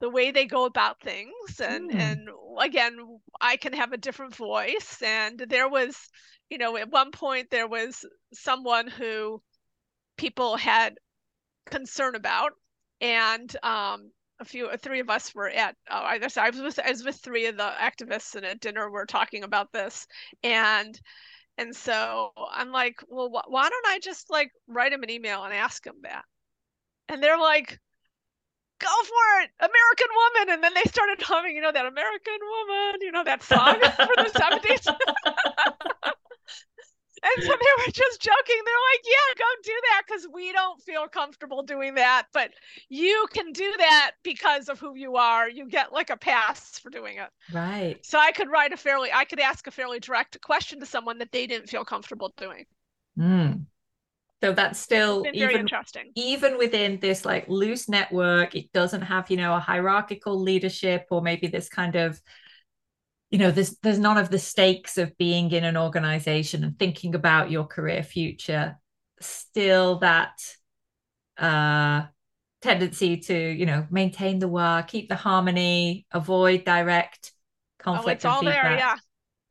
[0.00, 1.60] the way they go about things.
[1.60, 1.98] And mm.
[1.98, 2.96] and again
[3.40, 5.00] i can have a different voice.
[5.02, 5.96] And there was
[6.50, 9.42] you know at one point there was someone who
[10.16, 10.94] people had
[11.66, 12.52] concern about.
[13.00, 16.78] And um a few three of us were at uh, I, guess I was with
[16.78, 18.90] I was with three of the activists and at dinner.
[18.90, 20.06] We're talking about this.
[20.42, 21.00] And
[21.58, 25.44] and so I'm like well wh- why don't I just like write him an email
[25.44, 26.24] and ask him that
[27.08, 27.78] and they're like
[28.78, 30.54] go for it, American Woman.
[30.54, 34.14] And then they started humming, you know, that American Woman, you know, that song for
[34.16, 34.86] the 70s.
[37.34, 38.62] and so they were just joking.
[38.64, 42.26] They're like, yeah, go do that because we don't feel comfortable doing that.
[42.32, 42.50] But
[42.88, 45.48] you can do that because of who you are.
[45.48, 47.28] You get like a pass for doing it.
[47.52, 47.98] Right.
[48.02, 51.18] So I could write a fairly, I could ask a fairly direct question to someone
[51.18, 52.64] that they didn't feel comfortable doing.
[53.18, 53.66] Mm.
[54.42, 56.12] So that's still even, interesting.
[56.14, 61.22] Even within this like loose network, it doesn't have, you know, a hierarchical leadership or
[61.22, 62.20] maybe this kind of,
[63.30, 67.14] you know, there's there's none of the stakes of being in an organization and thinking
[67.14, 68.78] about your career future.
[69.20, 70.32] Still that
[71.38, 72.02] uh
[72.62, 77.32] tendency to, you know, maintain the work, keep the harmony, avoid direct
[77.78, 78.24] conflict.
[78.24, 78.62] Oh, it's all feedback.
[78.62, 78.96] there, yeah.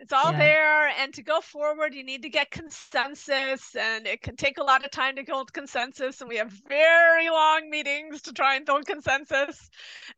[0.06, 0.38] It's all yeah.
[0.38, 0.88] there.
[1.00, 4.86] And to go forward, you need to get consensus, and it can take a lot
[4.86, 6.22] of time to build consensus.
[6.22, 9.68] And we have very long meetings to try and build consensus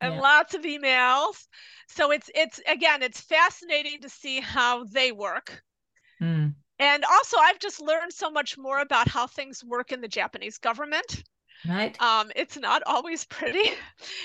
[0.02, 0.20] and yeah.
[0.20, 1.46] lots of emails.
[1.86, 5.62] So it's it's again, it's fascinating to see how they work.
[6.20, 6.54] Mm.
[6.78, 10.58] And also, I've just learned so much more about how things work in the Japanese
[10.58, 11.24] government.
[11.66, 12.00] Right.
[12.00, 13.70] Um, it's not always pretty.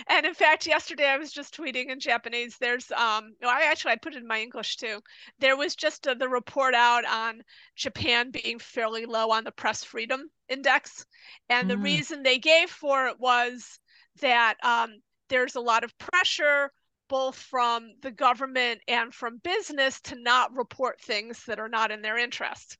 [0.07, 2.57] And in fact, yesterday I was just tweeting in Japanese.
[2.59, 5.01] There's um no, I actually I put it in my English too.
[5.39, 7.41] There was just a, the report out on
[7.75, 11.05] Japan being fairly low on the press freedom index.
[11.49, 11.69] And mm.
[11.69, 13.79] the reason they gave for it was
[14.21, 16.71] that um, there's a lot of pressure
[17.09, 22.01] both from the government and from business to not report things that are not in
[22.01, 22.77] their interest.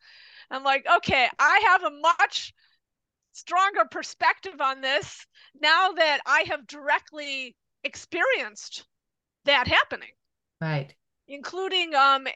[0.50, 2.54] I'm like, okay, I have a much
[3.34, 5.26] stronger perspective on this
[5.60, 8.86] now that I have directly experienced
[9.46, 10.12] that happening.
[10.62, 10.94] Right.
[11.28, 12.28] Including um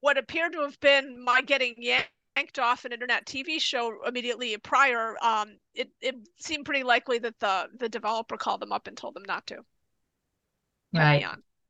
[0.00, 5.16] what appeared to have been my getting yanked off an internet TV show immediately prior,
[5.22, 9.14] um, it it seemed pretty likely that the the developer called them up and told
[9.14, 9.56] them not to.
[10.92, 11.26] Right.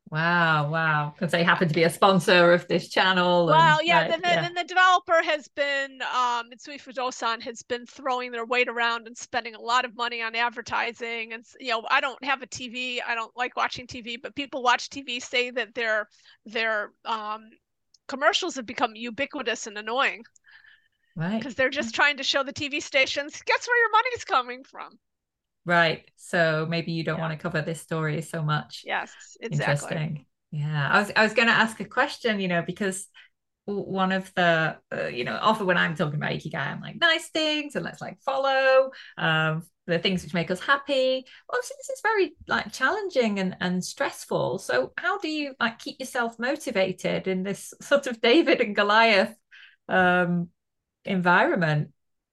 [0.09, 1.13] Wow, wow.
[1.15, 3.47] Because they happen to be a sponsor of this channel.
[3.47, 4.41] Well, and, yeah, right, then, the, yeah.
[4.43, 9.19] then the developer has been, um, Mitsui Fudosan has been throwing their weight around and
[9.19, 11.33] spending a lot of money on advertising.
[11.33, 13.01] And, you know, I don't have a TV.
[13.05, 16.09] I don't like watching TV, but people watch TV say that their,
[16.45, 17.51] their um,
[18.07, 20.23] commercials have become ubiquitous and annoying.
[21.17, 21.39] Right.
[21.39, 24.99] Because they're just trying to show the TV stations, guess where your money's coming from.
[25.67, 26.09] Right.
[26.17, 27.29] So maybe you don't yeah.
[27.29, 28.85] want to cover this story so much.
[28.87, 29.97] Yes, exactly.
[29.97, 30.27] Interesting.
[30.53, 30.89] Yeah.
[30.91, 33.09] I was I was going to ask a question, you know, because
[33.67, 37.29] one of the uh, you know often when i'm talking about ikigai i'm like nice
[37.31, 42.01] things and let's like follow um the things which make us happy obviously this is
[42.01, 47.43] very like challenging and and stressful so how do you like keep yourself motivated in
[47.43, 49.35] this sort of david and goliath
[49.89, 50.49] um
[51.05, 51.91] environment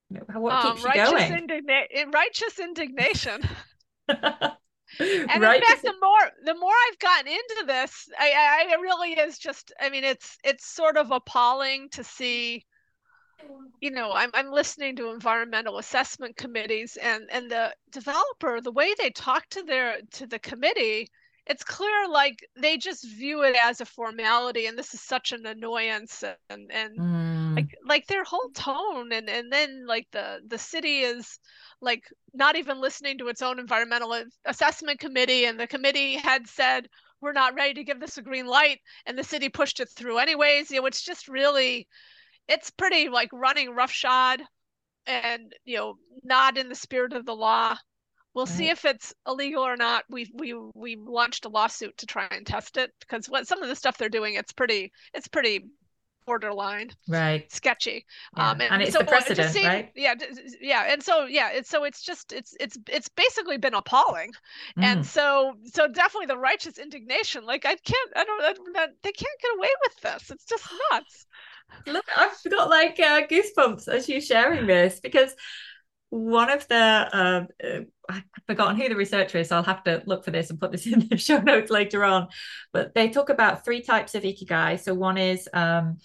[0.10, 1.32] what um, keeps you going?
[1.32, 3.41] Indigna- righteous indignation.
[4.08, 5.62] and right.
[5.62, 9.38] in fact, the more the more I've gotten into this, I, I, it really is
[9.38, 9.74] just.
[9.80, 12.66] I mean, it's it's sort of appalling to see.
[13.82, 18.93] You know, I'm I'm listening to environmental assessment committees, and and the developer, the way
[18.97, 21.10] they talk to their to the committee,
[21.45, 25.45] it's clear like they just view it as a formality and this is such an
[25.45, 27.43] annoyance and and mm.
[27.56, 27.66] Mm-hmm.
[27.66, 31.39] like like their whole tone and and then like the the city is
[31.82, 36.88] like not even listening to its own environmental assessment committee and the committee had said
[37.22, 40.18] we're not ready to give this a green light and the city pushed it through
[40.18, 41.88] anyways you know it's just really
[42.47, 44.41] it's pretty like running roughshod
[45.06, 47.76] and you know not in the spirit of the law
[48.34, 48.56] We'll right.
[48.56, 50.06] see if it's illegal or not.
[50.10, 53.70] We we we launched a lawsuit to try and test it because what some of
[53.70, 55.66] the stuff they're doing it's pretty it's pretty
[56.26, 57.52] borderline right.
[57.52, 58.06] sketchy.
[58.38, 58.52] Yeah.
[58.52, 59.92] um and, and it's so the precedent seemed, right?
[59.96, 60.16] Yeah
[60.62, 64.32] yeah and so yeah it's so it's just it's it's it's basically been appalling.
[64.78, 64.84] Mm.
[64.84, 68.44] and so so definitely the righteous indignation like i can't i don't,
[68.76, 70.32] I they can't get away with this.
[70.32, 71.26] It's just nuts.
[71.88, 75.36] Look i've got like uh, goosebumps as you're sharing this because
[76.14, 80.03] one of the uh, uh, I've forgotten who the researcher is, so I'll have to
[80.05, 82.28] look for this and put this in the show notes later on.
[82.72, 84.80] But they talk about three types of ikigai.
[84.80, 85.97] So one is um,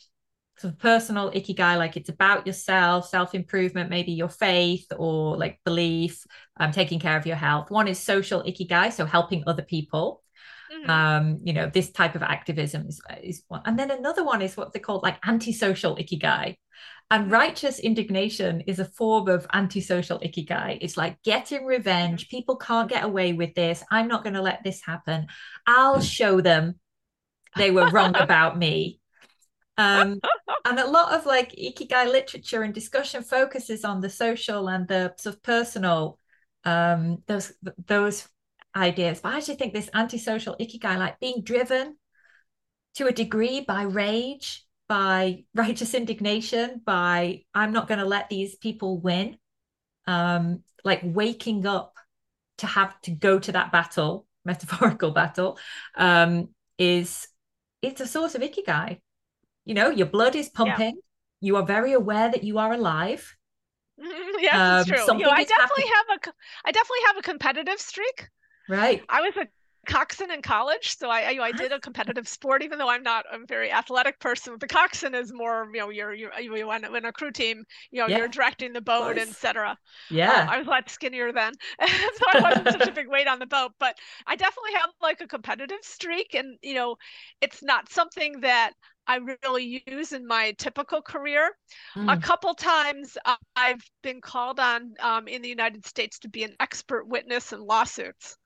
[0.56, 5.60] sort of personal ikigai, like it's about yourself, self improvement, maybe your faith or like
[5.64, 6.24] belief,
[6.58, 7.70] um, taking care of your health.
[7.70, 10.22] One is social ikigai, so helping other people.
[10.72, 10.90] Mm-hmm.
[10.90, 13.60] Um, you know, this type of activism is, is one.
[13.66, 16.56] And then another one is what they call like antisocial ikigai.
[17.10, 20.78] And righteous indignation is a form of antisocial ikigai.
[20.82, 22.28] It's like getting revenge.
[22.28, 23.82] People can't get away with this.
[23.90, 25.26] I'm not going to let this happen.
[25.66, 26.78] I'll show them
[27.56, 29.00] they were wrong about me.
[29.78, 30.20] Um,
[30.64, 35.14] and a lot of like ikigai literature and discussion focuses on the social and the
[35.16, 36.18] sort of personal
[36.64, 37.52] um, those
[37.86, 38.28] those
[38.76, 39.20] ideas.
[39.20, 41.96] But I actually think this antisocial ikigai, like being driven
[42.96, 48.56] to a degree by rage, by righteous indignation, by I'm not going to let these
[48.56, 49.36] people win,
[50.06, 51.94] um, like waking up
[52.58, 55.58] to have to go to that battle, metaphorical battle,
[55.96, 57.28] um, is
[57.82, 59.00] it's a source of ikigai.
[59.64, 60.94] You know, your blood is pumping.
[60.96, 61.02] Yeah.
[61.40, 63.36] You are very aware that you are alive.
[63.98, 65.18] yes, um, true.
[65.18, 66.32] You know, I definitely have a
[66.64, 68.28] I definitely have a competitive streak.
[68.68, 69.02] Right.
[69.08, 69.46] I was a
[69.88, 73.24] coxswain in college, so I, I, I did a competitive sport, even though I'm not
[73.32, 74.54] a very athletic person.
[74.60, 78.00] The coxswain is more, you know, you're you're you when in a crew team, you
[78.00, 78.18] know, yeah.
[78.18, 79.30] you're directing the boat, nice.
[79.30, 79.76] etc.
[80.10, 83.26] Yeah, um, I was a lot skinnier then, so I wasn't such a big weight
[83.26, 83.72] on the boat.
[83.80, 86.96] But I definitely have like a competitive streak, and you know,
[87.40, 88.74] it's not something that
[89.06, 91.50] I really use in my typical career.
[91.96, 92.14] Mm.
[92.14, 93.16] A couple times
[93.56, 97.60] I've been called on um, in the United States to be an expert witness in
[97.60, 98.36] lawsuits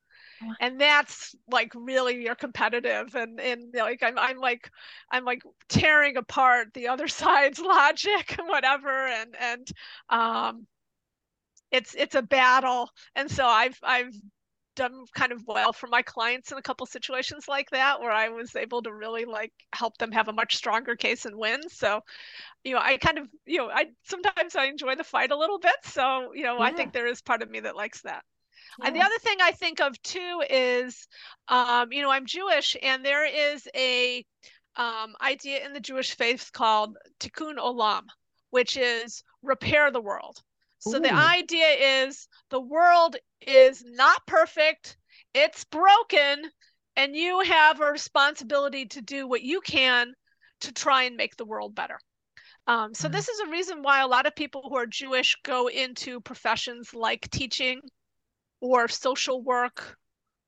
[0.61, 4.70] and that's like really you're competitive and and like I'm I'm like
[5.11, 9.68] I'm like tearing apart the other side's logic and whatever and and
[10.09, 10.66] um
[11.70, 14.14] it's it's a battle and so I've I've
[14.74, 18.28] done kind of well for my clients in a couple situations like that where I
[18.28, 21.68] was able to really like help them have a much stronger case and win.
[21.68, 22.01] So,
[22.64, 25.59] you know, I kind of, you know, I sometimes I enjoy the fight a little
[25.59, 25.74] bit.
[25.84, 26.64] So, you know, yeah.
[26.64, 28.24] I think there is part of me that likes that.
[28.79, 28.87] Yeah.
[28.87, 31.07] And the other thing I think of too is,
[31.49, 34.25] um, you know, I'm Jewish, and there is a
[34.77, 38.03] um, idea in the Jewish faith called tikkun olam,
[38.51, 40.41] which is repair the world.
[40.79, 41.01] So Ooh.
[41.01, 43.16] the idea is the world
[43.47, 44.97] is not perfect,
[45.35, 46.51] it's broken,
[46.97, 50.14] and you have a responsibility to do what you can
[50.61, 51.99] to try and make the world better.
[52.66, 55.68] Um, so this is a reason why a lot of people who are Jewish go
[55.68, 57.81] into professions like teaching
[58.62, 59.98] or social work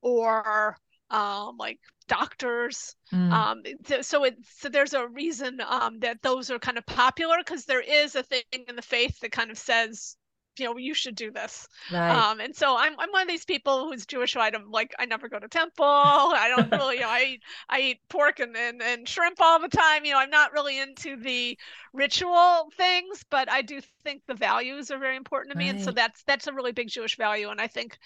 [0.00, 0.76] or
[1.10, 2.94] um, like doctors.
[3.12, 3.32] Mm.
[3.32, 3.62] Um,
[4.02, 7.82] so it so there's a reason um, that those are kind of popular because there
[7.82, 10.16] is a thing in the faith that kind of says
[10.58, 12.10] you know you should do this right.
[12.10, 15.04] um and so i'm i'm one of these people who's jewish i don't like i
[15.04, 18.56] never go to temple i don't really you know i eat i eat pork and,
[18.56, 21.58] and and shrimp all the time you know i'm not really into the
[21.92, 25.76] ritual things but i do think the values are very important to me right.
[25.76, 27.98] and so that's that's a really big jewish value and i think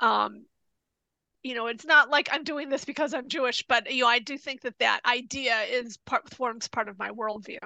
[0.00, 0.44] um
[1.42, 4.18] you know it's not like i'm doing this because i'm jewish but you know i
[4.18, 7.58] do think that that idea is part forms part of my worldview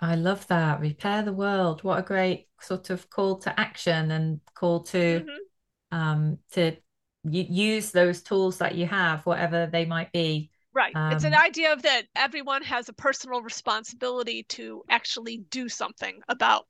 [0.00, 0.80] I love that.
[0.80, 1.82] Repair the world.
[1.82, 5.96] What a great sort of call to action and call to mm-hmm.
[5.96, 6.76] um to
[7.24, 10.50] use those tools that you have, whatever they might be.
[10.72, 10.94] Right.
[10.94, 15.68] Um, it's an um, idea of that everyone has a personal responsibility to actually do
[15.68, 16.66] something about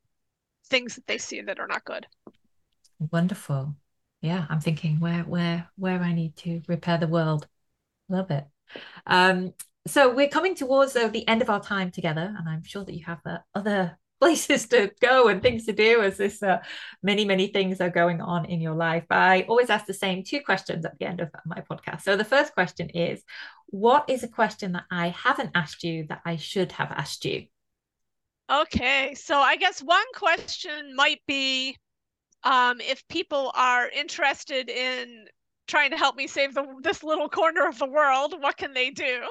[0.67, 2.07] things that they see that are not good.
[3.11, 3.75] Wonderful.
[4.21, 7.47] Yeah, I'm thinking where where where I need to repair the world.
[8.09, 8.45] Love it.
[9.05, 9.53] Um,
[9.87, 12.93] so we're coming towards uh, the end of our time together, and I'm sure that
[12.93, 16.59] you have uh, other places to go and things to do as this uh,
[17.01, 19.05] many many things are going on in your life.
[19.09, 22.01] I always ask the same two questions at the end of my podcast.
[22.01, 23.23] So the first question is
[23.67, 27.45] what is a question that i haven't asked you that i should have asked you?
[28.51, 31.77] Okay so i guess one question might be
[32.43, 35.27] um, if people are interested in
[35.69, 38.89] trying to help me save the, this little corner of the world what can they
[38.89, 39.21] do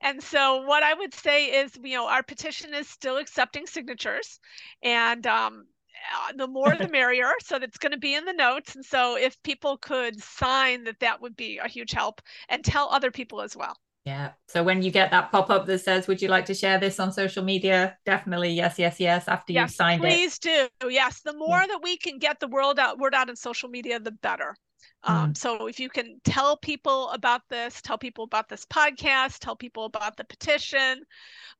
[0.00, 4.38] and so what i would say is you know our petition is still accepting signatures
[4.82, 5.66] and um,
[6.14, 9.16] uh, the more the merrier so that's going to be in the notes and so
[9.16, 13.42] if people could sign that that would be a huge help and tell other people
[13.42, 13.76] as well
[14.06, 14.32] yeah.
[14.48, 16.98] So when you get that pop up that says, "Would you like to share this
[16.98, 19.28] on social media?" Definitely, yes, yes, yes.
[19.28, 20.90] After yes, you've signed please it, please do.
[20.90, 21.66] Yes, the more yeah.
[21.66, 24.56] that we can get the world out, word out in social media, the better.
[25.04, 25.36] Um, mm.
[25.36, 29.84] So if you can tell people about this, tell people about this podcast, tell people
[29.84, 31.02] about the petition.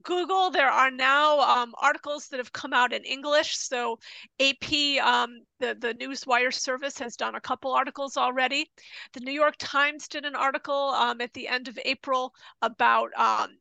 [0.02, 3.56] Google, there are now um, articles that have come out in English.
[3.56, 3.98] So
[4.40, 8.70] AP, um, the, the Newswire service, has done a couple articles already.
[9.12, 13.56] The New York Times did an article um, at the end of April about um,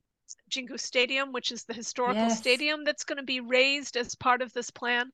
[0.50, 2.38] Jingu Stadium, which is the historical yes.
[2.38, 5.12] stadium that's going to be razed as part of this plan.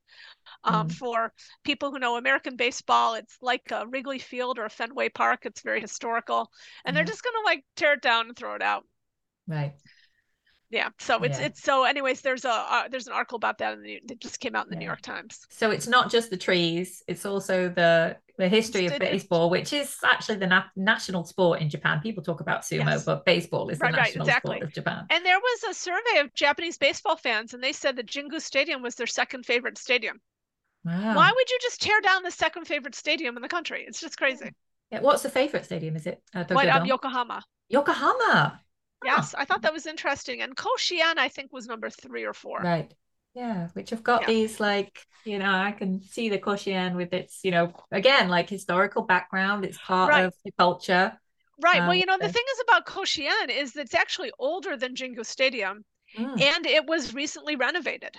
[0.64, 0.92] Um, mm.
[0.92, 1.32] For
[1.64, 5.46] people who know American baseball, it's like a Wrigley Field or a Fenway Park.
[5.46, 6.50] It's very historical,
[6.84, 6.98] and mm.
[6.98, 8.84] they're just going to like tear it down and throw it out.
[9.46, 9.74] Right
[10.70, 11.46] yeah so it's yeah.
[11.46, 14.40] it's so anyways there's a uh, there's an article about that in the that just
[14.40, 14.80] came out in the yeah.
[14.80, 15.46] new york times.
[15.50, 19.96] So it's not just the trees it's also the the history of baseball which is
[20.04, 22.00] actually the na- national sport in japan.
[22.00, 23.04] People talk about sumo yes.
[23.04, 24.56] but baseball is the national right, exactly.
[24.56, 25.06] sport of japan.
[25.10, 28.82] And there was a survey of japanese baseball fans and they said that jingu stadium
[28.82, 30.20] was their second favorite stadium.
[30.84, 31.16] Wow.
[31.16, 33.84] why would you just tear down the second favorite stadium in the country?
[33.86, 34.50] It's just crazy.
[34.90, 35.96] Yeah what's the favorite stadium?
[35.96, 37.42] Is it uh, what, um, yokohama.
[37.68, 38.60] Yokohama
[39.04, 40.42] Yes, I thought that was interesting.
[40.42, 42.60] And Koshien, I think, was number three or four.
[42.60, 42.92] Right.
[43.34, 44.28] Yeah, which have got yeah.
[44.28, 48.48] these like, you know, I can see the Koshien with its, you know, again, like
[48.48, 49.64] historical background.
[49.64, 50.24] It's part right.
[50.24, 51.12] of the culture.
[51.62, 51.80] Right.
[51.80, 55.24] Um, well, you know, the thing is about Koshien is it's actually older than Jingu
[55.24, 55.84] Stadium
[56.16, 56.40] mm.
[56.40, 58.16] and it was recently renovated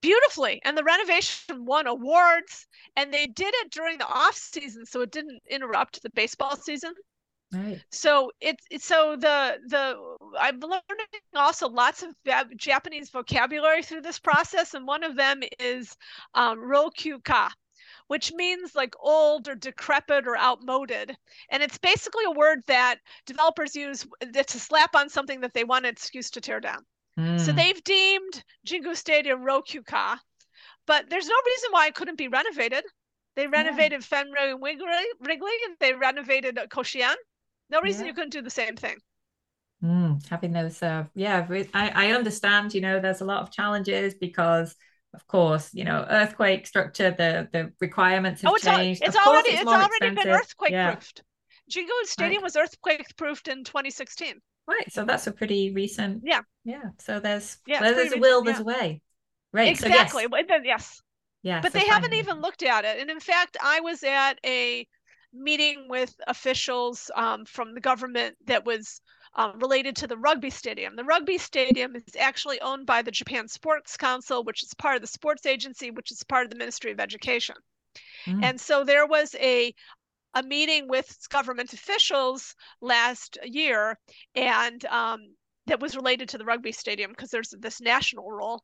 [0.00, 2.66] beautifully and the renovation won awards
[2.96, 6.92] and they did it during the off season so it didn't interrupt the baseball season
[7.52, 7.82] Right.
[7.90, 9.96] So it's, so the the
[10.38, 10.82] I'm learning
[11.34, 12.14] also lots of
[12.56, 15.96] Japanese vocabulary through this process, and one of them is
[16.34, 17.50] um, rokyuka,
[18.06, 21.16] which means like old or decrepit or outmoded.
[21.50, 25.86] And it's basically a word that developers use to slap on something that they want
[25.86, 26.84] an excuse to tear down.
[27.18, 27.40] Mm.
[27.40, 30.18] So they've deemed Jingu Stadium rokyuka,
[30.86, 32.84] but there's no reason why it couldn't be renovated.
[33.34, 34.06] They renovated yeah.
[34.22, 37.14] Fenway and Wrigley, and they renovated Koshien.
[37.70, 38.08] No reason yeah.
[38.08, 38.96] you couldn't do the same thing.
[39.82, 42.74] Mm, having those, uh, yeah, I, I understand.
[42.74, 44.74] You know, there's a lot of challenges because,
[45.14, 49.02] of course, you know, earthquake structure, the the requirements have oh, it's changed.
[49.02, 50.24] Al- it's already it's, it's already expensive.
[50.24, 50.92] been earthquake yeah.
[50.92, 51.22] proofed.
[51.70, 52.42] Jingu Stadium right.
[52.42, 54.34] was earthquake proofed in 2016.
[54.68, 56.22] Right, so that's a pretty recent.
[56.24, 56.82] Yeah, yeah.
[56.98, 58.62] So there's yeah, where there's a will, there's yeah.
[58.62, 59.02] a way.
[59.52, 59.68] Right.
[59.68, 60.24] Exactly.
[60.24, 60.64] So yes.
[60.64, 61.02] yes.
[61.42, 61.60] Yeah.
[61.60, 63.00] But so they haven't even looked at it.
[63.00, 64.86] And in fact, I was at a
[65.32, 69.00] meeting with officials um, from the government that was
[69.34, 70.96] um, related to the rugby stadium.
[70.96, 75.02] The rugby stadium is actually owned by the Japan Sports Council, which is part of
[75.02, 77.56] the sports agency, which is part of the Ministry of Education.
[78.26, 78.44] Mm.
[78.44, 79.74] And so there was a
[80.34, 83.98] a meeting with government officials last year,
[84.36, 85.34] and um,
[85.66, 88.62] that was related to the rugby stadium because there's this national role.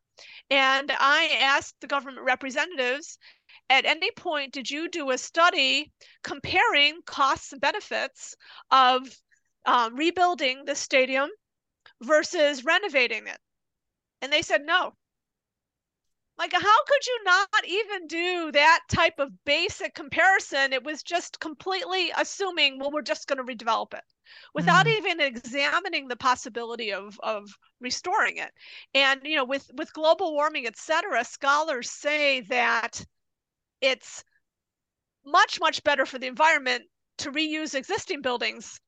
[0.50, 3.18] And I asked the government representatives
[3.70, 5.92] at any point did you do a study
[6.22, 8.34] comparing costs and benefits
[8.70, 9.08] of
[9.64, 11.28] um, rebuilding the stadium
[12.02, 13.38] versus renovating it?
[14.22, 14.92] And they said no.
[16.38, 20.74] Like, how could you not even do that type of basic comparison?
[20.74, 24.04] It was just completely assuming, well, we're just going to redevelop it
[24.52, 24.98] without mm.
[24.98, 27.48] even examining the possibility of, of
[27.80, 28.50] restoring it.
[28.92, 33.02] And, you know, with, with global warming, et cetera, scholars say that
[33.80, 34.24] it's
[35.24, 36.84] much, much better for the environment
[37.18, 38.80] to reuse existing buildings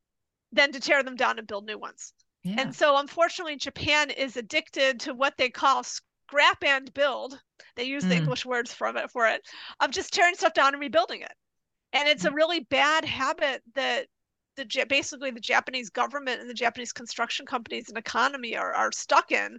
[0.53, 2.13] than to tear them down and build new ones.
[2.45, 2.57] Yeah.
[2.59, 7.41] And so, unfortunately, Japan is addicted to what they call scrap and build.
[7.77, 8.11] They use mm.
[8.11, 9.43] the English words from it for it
[9.81, 11.33] of just tearing stuff down and rebuilding it.
[11.93, 12.31] And it's mm.
[12.31, 14.07] a really bad habit that
[14.57, 19.33] the basically the Japanese government and the Japanese construction companies and economy are, are stuck
[19.33, 19.59] in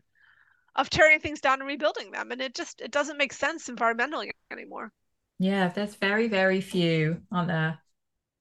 [0.75, 2.31] of tearing things down and rebuilding them.
[2.31, 4.91] And it just it doesn't make sense environmentally anymore.
[5.39, 7.77] Yeah, there's very, very few on the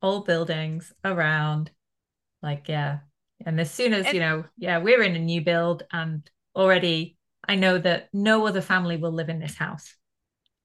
[0.02, 1.70] old buildings around.
[2.42, 2.98] Like, yeah.
[3.46, 7.16] And as soon as, and, you know, yeah, we're in a new build and already
[7.46, 9.94] I know that no other family will live in this house.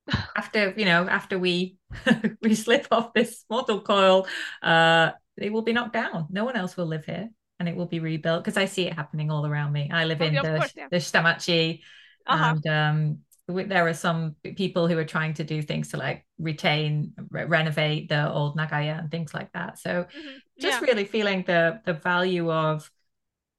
[0.36, 1.78] after, you know, after we
[2.42, 4.28] we slip off this mortal coil,
[4.62, 6.28] uh, it will be knocked down.
[6.30, 7.30] No one else will live here
[7.60, 9.90] and it will be rebuilt because I see it happening all around me.
[9.94, 10.88] I live oh, in yeah, the, course, yeah.
[10.92, 11.80] the Shitamachi
[12.28, 12.56] uh-huh.
[12.56, 17.14] and um there are some people who are trying to do things to like retain
[17.30, 20.38] re- renovate the old nagaya and things like that so mm-hmm.
[20.60, 20.88] just yeah.
[20.88, 22.89] really feeling the the value of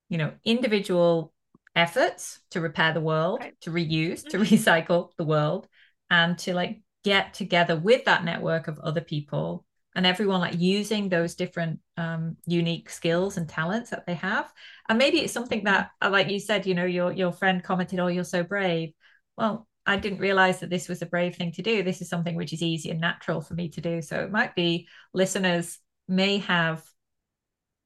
[0.08, 1.32] you know individual
[1.76, 3.54] efforts to repair the world right.
[3.60, 4.30] to reuse mm-hmm.
[4.30, 5.68] to recycle the world
[6.10, 9.64] and to like get together with that network of other people
[9.94, 14.50] and everyone like using those different um, unique skills and talents that they have
[14.88, 18.06] and maybe it's something that like you said you know your your friend commented oh
[18.06, 18.92] you're so brave
[19.36, 21.82] well I didn't realize that this was a brave thing to do.
[21.82, 24.00] This is something which is easy and natural for me to do.
[24.00, 25.78] So it might be listeners
[26.08, 26.82] may have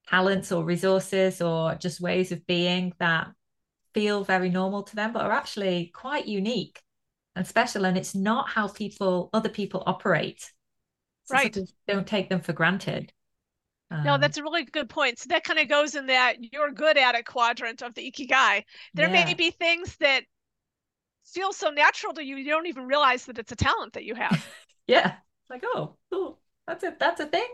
[0.09, 3.29] talents or resources or just ways of being that
[3.95, 6.81] feel very normal to them, but are actually quite unique
[7.35, 7.85] and special.
[7.85, 10.51] And it's not how people, other people operate.
[11.25, 11.57] So right.
[11.87, 13.13] Don't take them for granted.
[13.91, 15.19] Um, no, that's a really good point.
[15.19, 18.63] So that kind of goes in that you're good at it quadrant of the ikigai.
[18.95, 19.25] There yeah.
[19.25, 20.25] may be things that
[21.33, 24.15] feels so natural to you you don't even realize that it's a talent that you
[24.15, 24.47] have.
[24.87, 25.17] Yeah.
[25.51, 26.41] Like oh cool.
[26.67, 27.49] That's it that's a thing?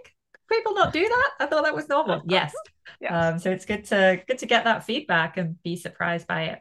[0.48, 1.30] People not do that?
[1.40, 2.22] I thought that was normal.
[2.28, 2.54] Yes,
[3.00, 3.12] yes.
[3.12, 6.60] Um, so it's good to good to get that feedback and be surprised by it.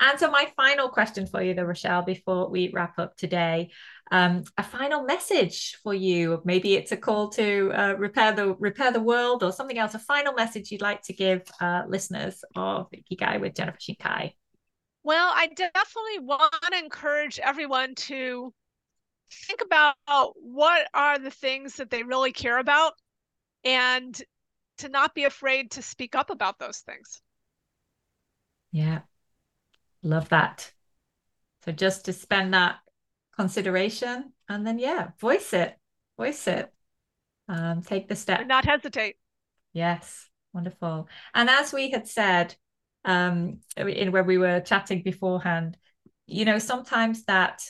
[0.00, 3.70] And so my final question for you though rochelle before we wrap up today
[4.10, 6.42] um, a final message for you.
[6.44, 10.00] Maybe it's a call to uh, repair the repair the world or something else a
[10.00, 14.32] final message you'd like to give uh, listeners of ikigai with jennifer shinkai
[15.04, 18.52] well, I definitely want to encourage everyone to
[19.46, 19.96] think about
[20.36, 22.92] what are the things that they really care about
[23.64, 24.20] and
[24.78, 27.20] to not be afraid to speak up about those things.
[28.70, 29.00] Yeah.
[30.02, 30.72] Love that.
[31.64, 32.76] So just to spend that
[33.36, 35.76] consideration and then yeah, voice it.
[36.16, 36.72] Voice it.
[37.48, 38.40] Um, take the step.
[38.40, 39.16] And not hesitate.
[39.72, 40.28] Yes.
[40.52, 41.08] Wonderful.
[41.34, 42.54] And as we had said,
[43.04, 45.76] um, in where we were chatting beforehand,
[46.26, 47.62] you know, sometimes that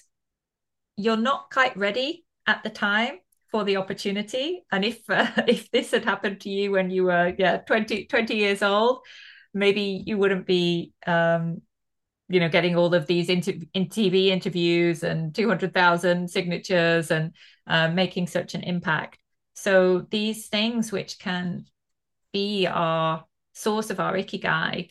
[0.97, 3.19] you're not quite ready at the time
[3.51, 4.65] for the opportunity.
[4.71, 8.35] And if uh, if this had happened to you when you were yeah 20, 20
[8.35, 9.01] years old,
[9.55, 11.63] maybe you wouldn't be um,
[12.29, 17.35] you know getting all of these inter- in TV interviews and 200,000 signatures and
[17.67, 19.19] uh, making such an impact.
[19.55, 21.67] So these things which can
[22.33, 24.89] be our source of our ikigai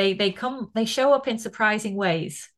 [0.00, 2.50] they they come they show up in surprising ways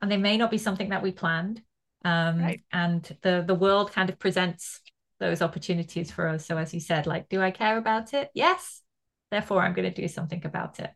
[0.00, 1.60] and they may not be something that we planned
[2.06, 2.62] um, right.
[2.72, 4.80] and the the world kind of presents
[5.18, 6.46] those opportunities for us.
[6.46, 8.30] So as you said like do i care about it?
[8.34, 8.82] Yes.
[9.30, 10.90] Therefore i'm going to do something about it.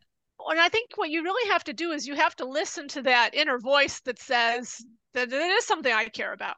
[0.49, 3.03] And i think what you really have to do is you have to listen to
[3.03, 4.83] that inner voice that says
[5.13, 6.55] that it is something i care about.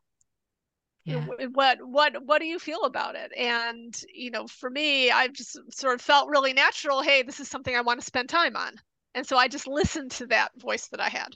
[1.05, 1.25] Yeah.
[1.51, 3.33] what what what do you feel about it?
[3.37, 7.49] And you know for me i've just sort of felt really natural hey this is
[7.49, 8.73] something i want to spend time on
[9.15, 11.35] and so I just listened to that voice that I had.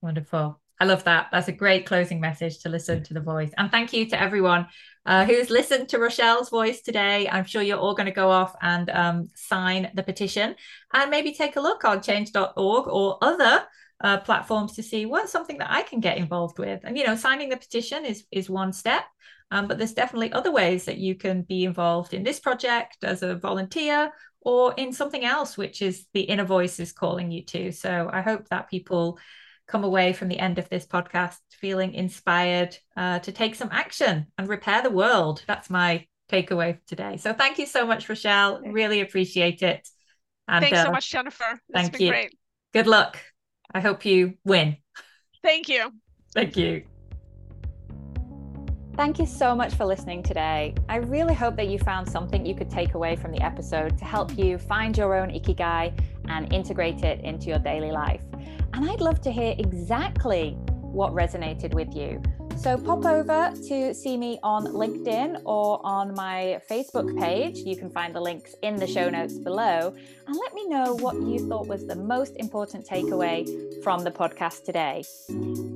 [0.00, 0.60] Wonderful.
[0.80, 1.28] I love that.
[1.30, 3.52] That's a great closing message to listen to the voice.
[3.56, 4.66] And thank you to everyone
[5.06, 7.28] uh, who's listened to Rochelle's voice today.
[7.28, 10.56] I'm sure you're all going to go off and um, sign the petition
[10.92, 13.64] and maybe take a look on change.org or other
[14.02, 16.80] uh, platforms to see what's something that I can get involved with.
[16.82, 19.04] And, you know, signing the petition is, is one step.
[19.52, 23.22] Um, but there's definitely other ways that you can be involved in this project as
[23.22, 24.10] a volunteer
[24.44, 27.72] or in something else, which is the inner voice is calling you to.
[27.72, 29.18] So I hope that people
[29.68, 34.26] come away from the end of this podcast feeling inspired uh, to take some action
[34.36, 35.44] and repair the world.
[35.46, 37.16] That's my takeaway today.
[37.16, 38.60] So thank you so much, Rochelle.
[38.60, 39.88] Really appreciate it.
[40.48, 41.58] And, Thanks uh, so much, Jennifer.
[41.72, 42.08] thank you.
[42.08, 42.36] Great.
[42.72, 43.18] Good luck.
[43.72, 44.76] I hope you win.
[45.42, 45.92] Thank you.
[46.34, 46.91] Thank you.
[48.94, 50.74] Thank you so much for listening today.
[50.86, 54.04] I really hope that you found something you could take away from the episode to
[54.04, 58.20] help you find your own ikigai and integrate it into your daily life.
[58.74, 62.22] And I'd love to hear exactly what resonated with you.
[62.56, 67.58] So pop over to see me on LinkedIn or on my Facebook page.
[67.58, 69.94] You can find the links in the show notes below.
[70.26, 73.44] And let me know what you thought was the most important takeaway
[73.82, 75.02] from the podcast today.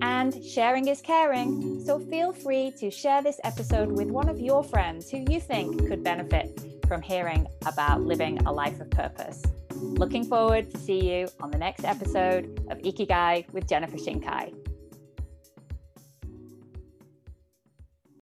[0.01, 1.85] And sharing is caring.
[1.85, 5.89] So feel free to share this episode with one of your friends who you think
[5.89, 9.43] could benefit from hearing about living a life of purpose.
[9.75, 14.66] Looking forward to see you on the next episode of Ikigai with Jennifer Shinkai.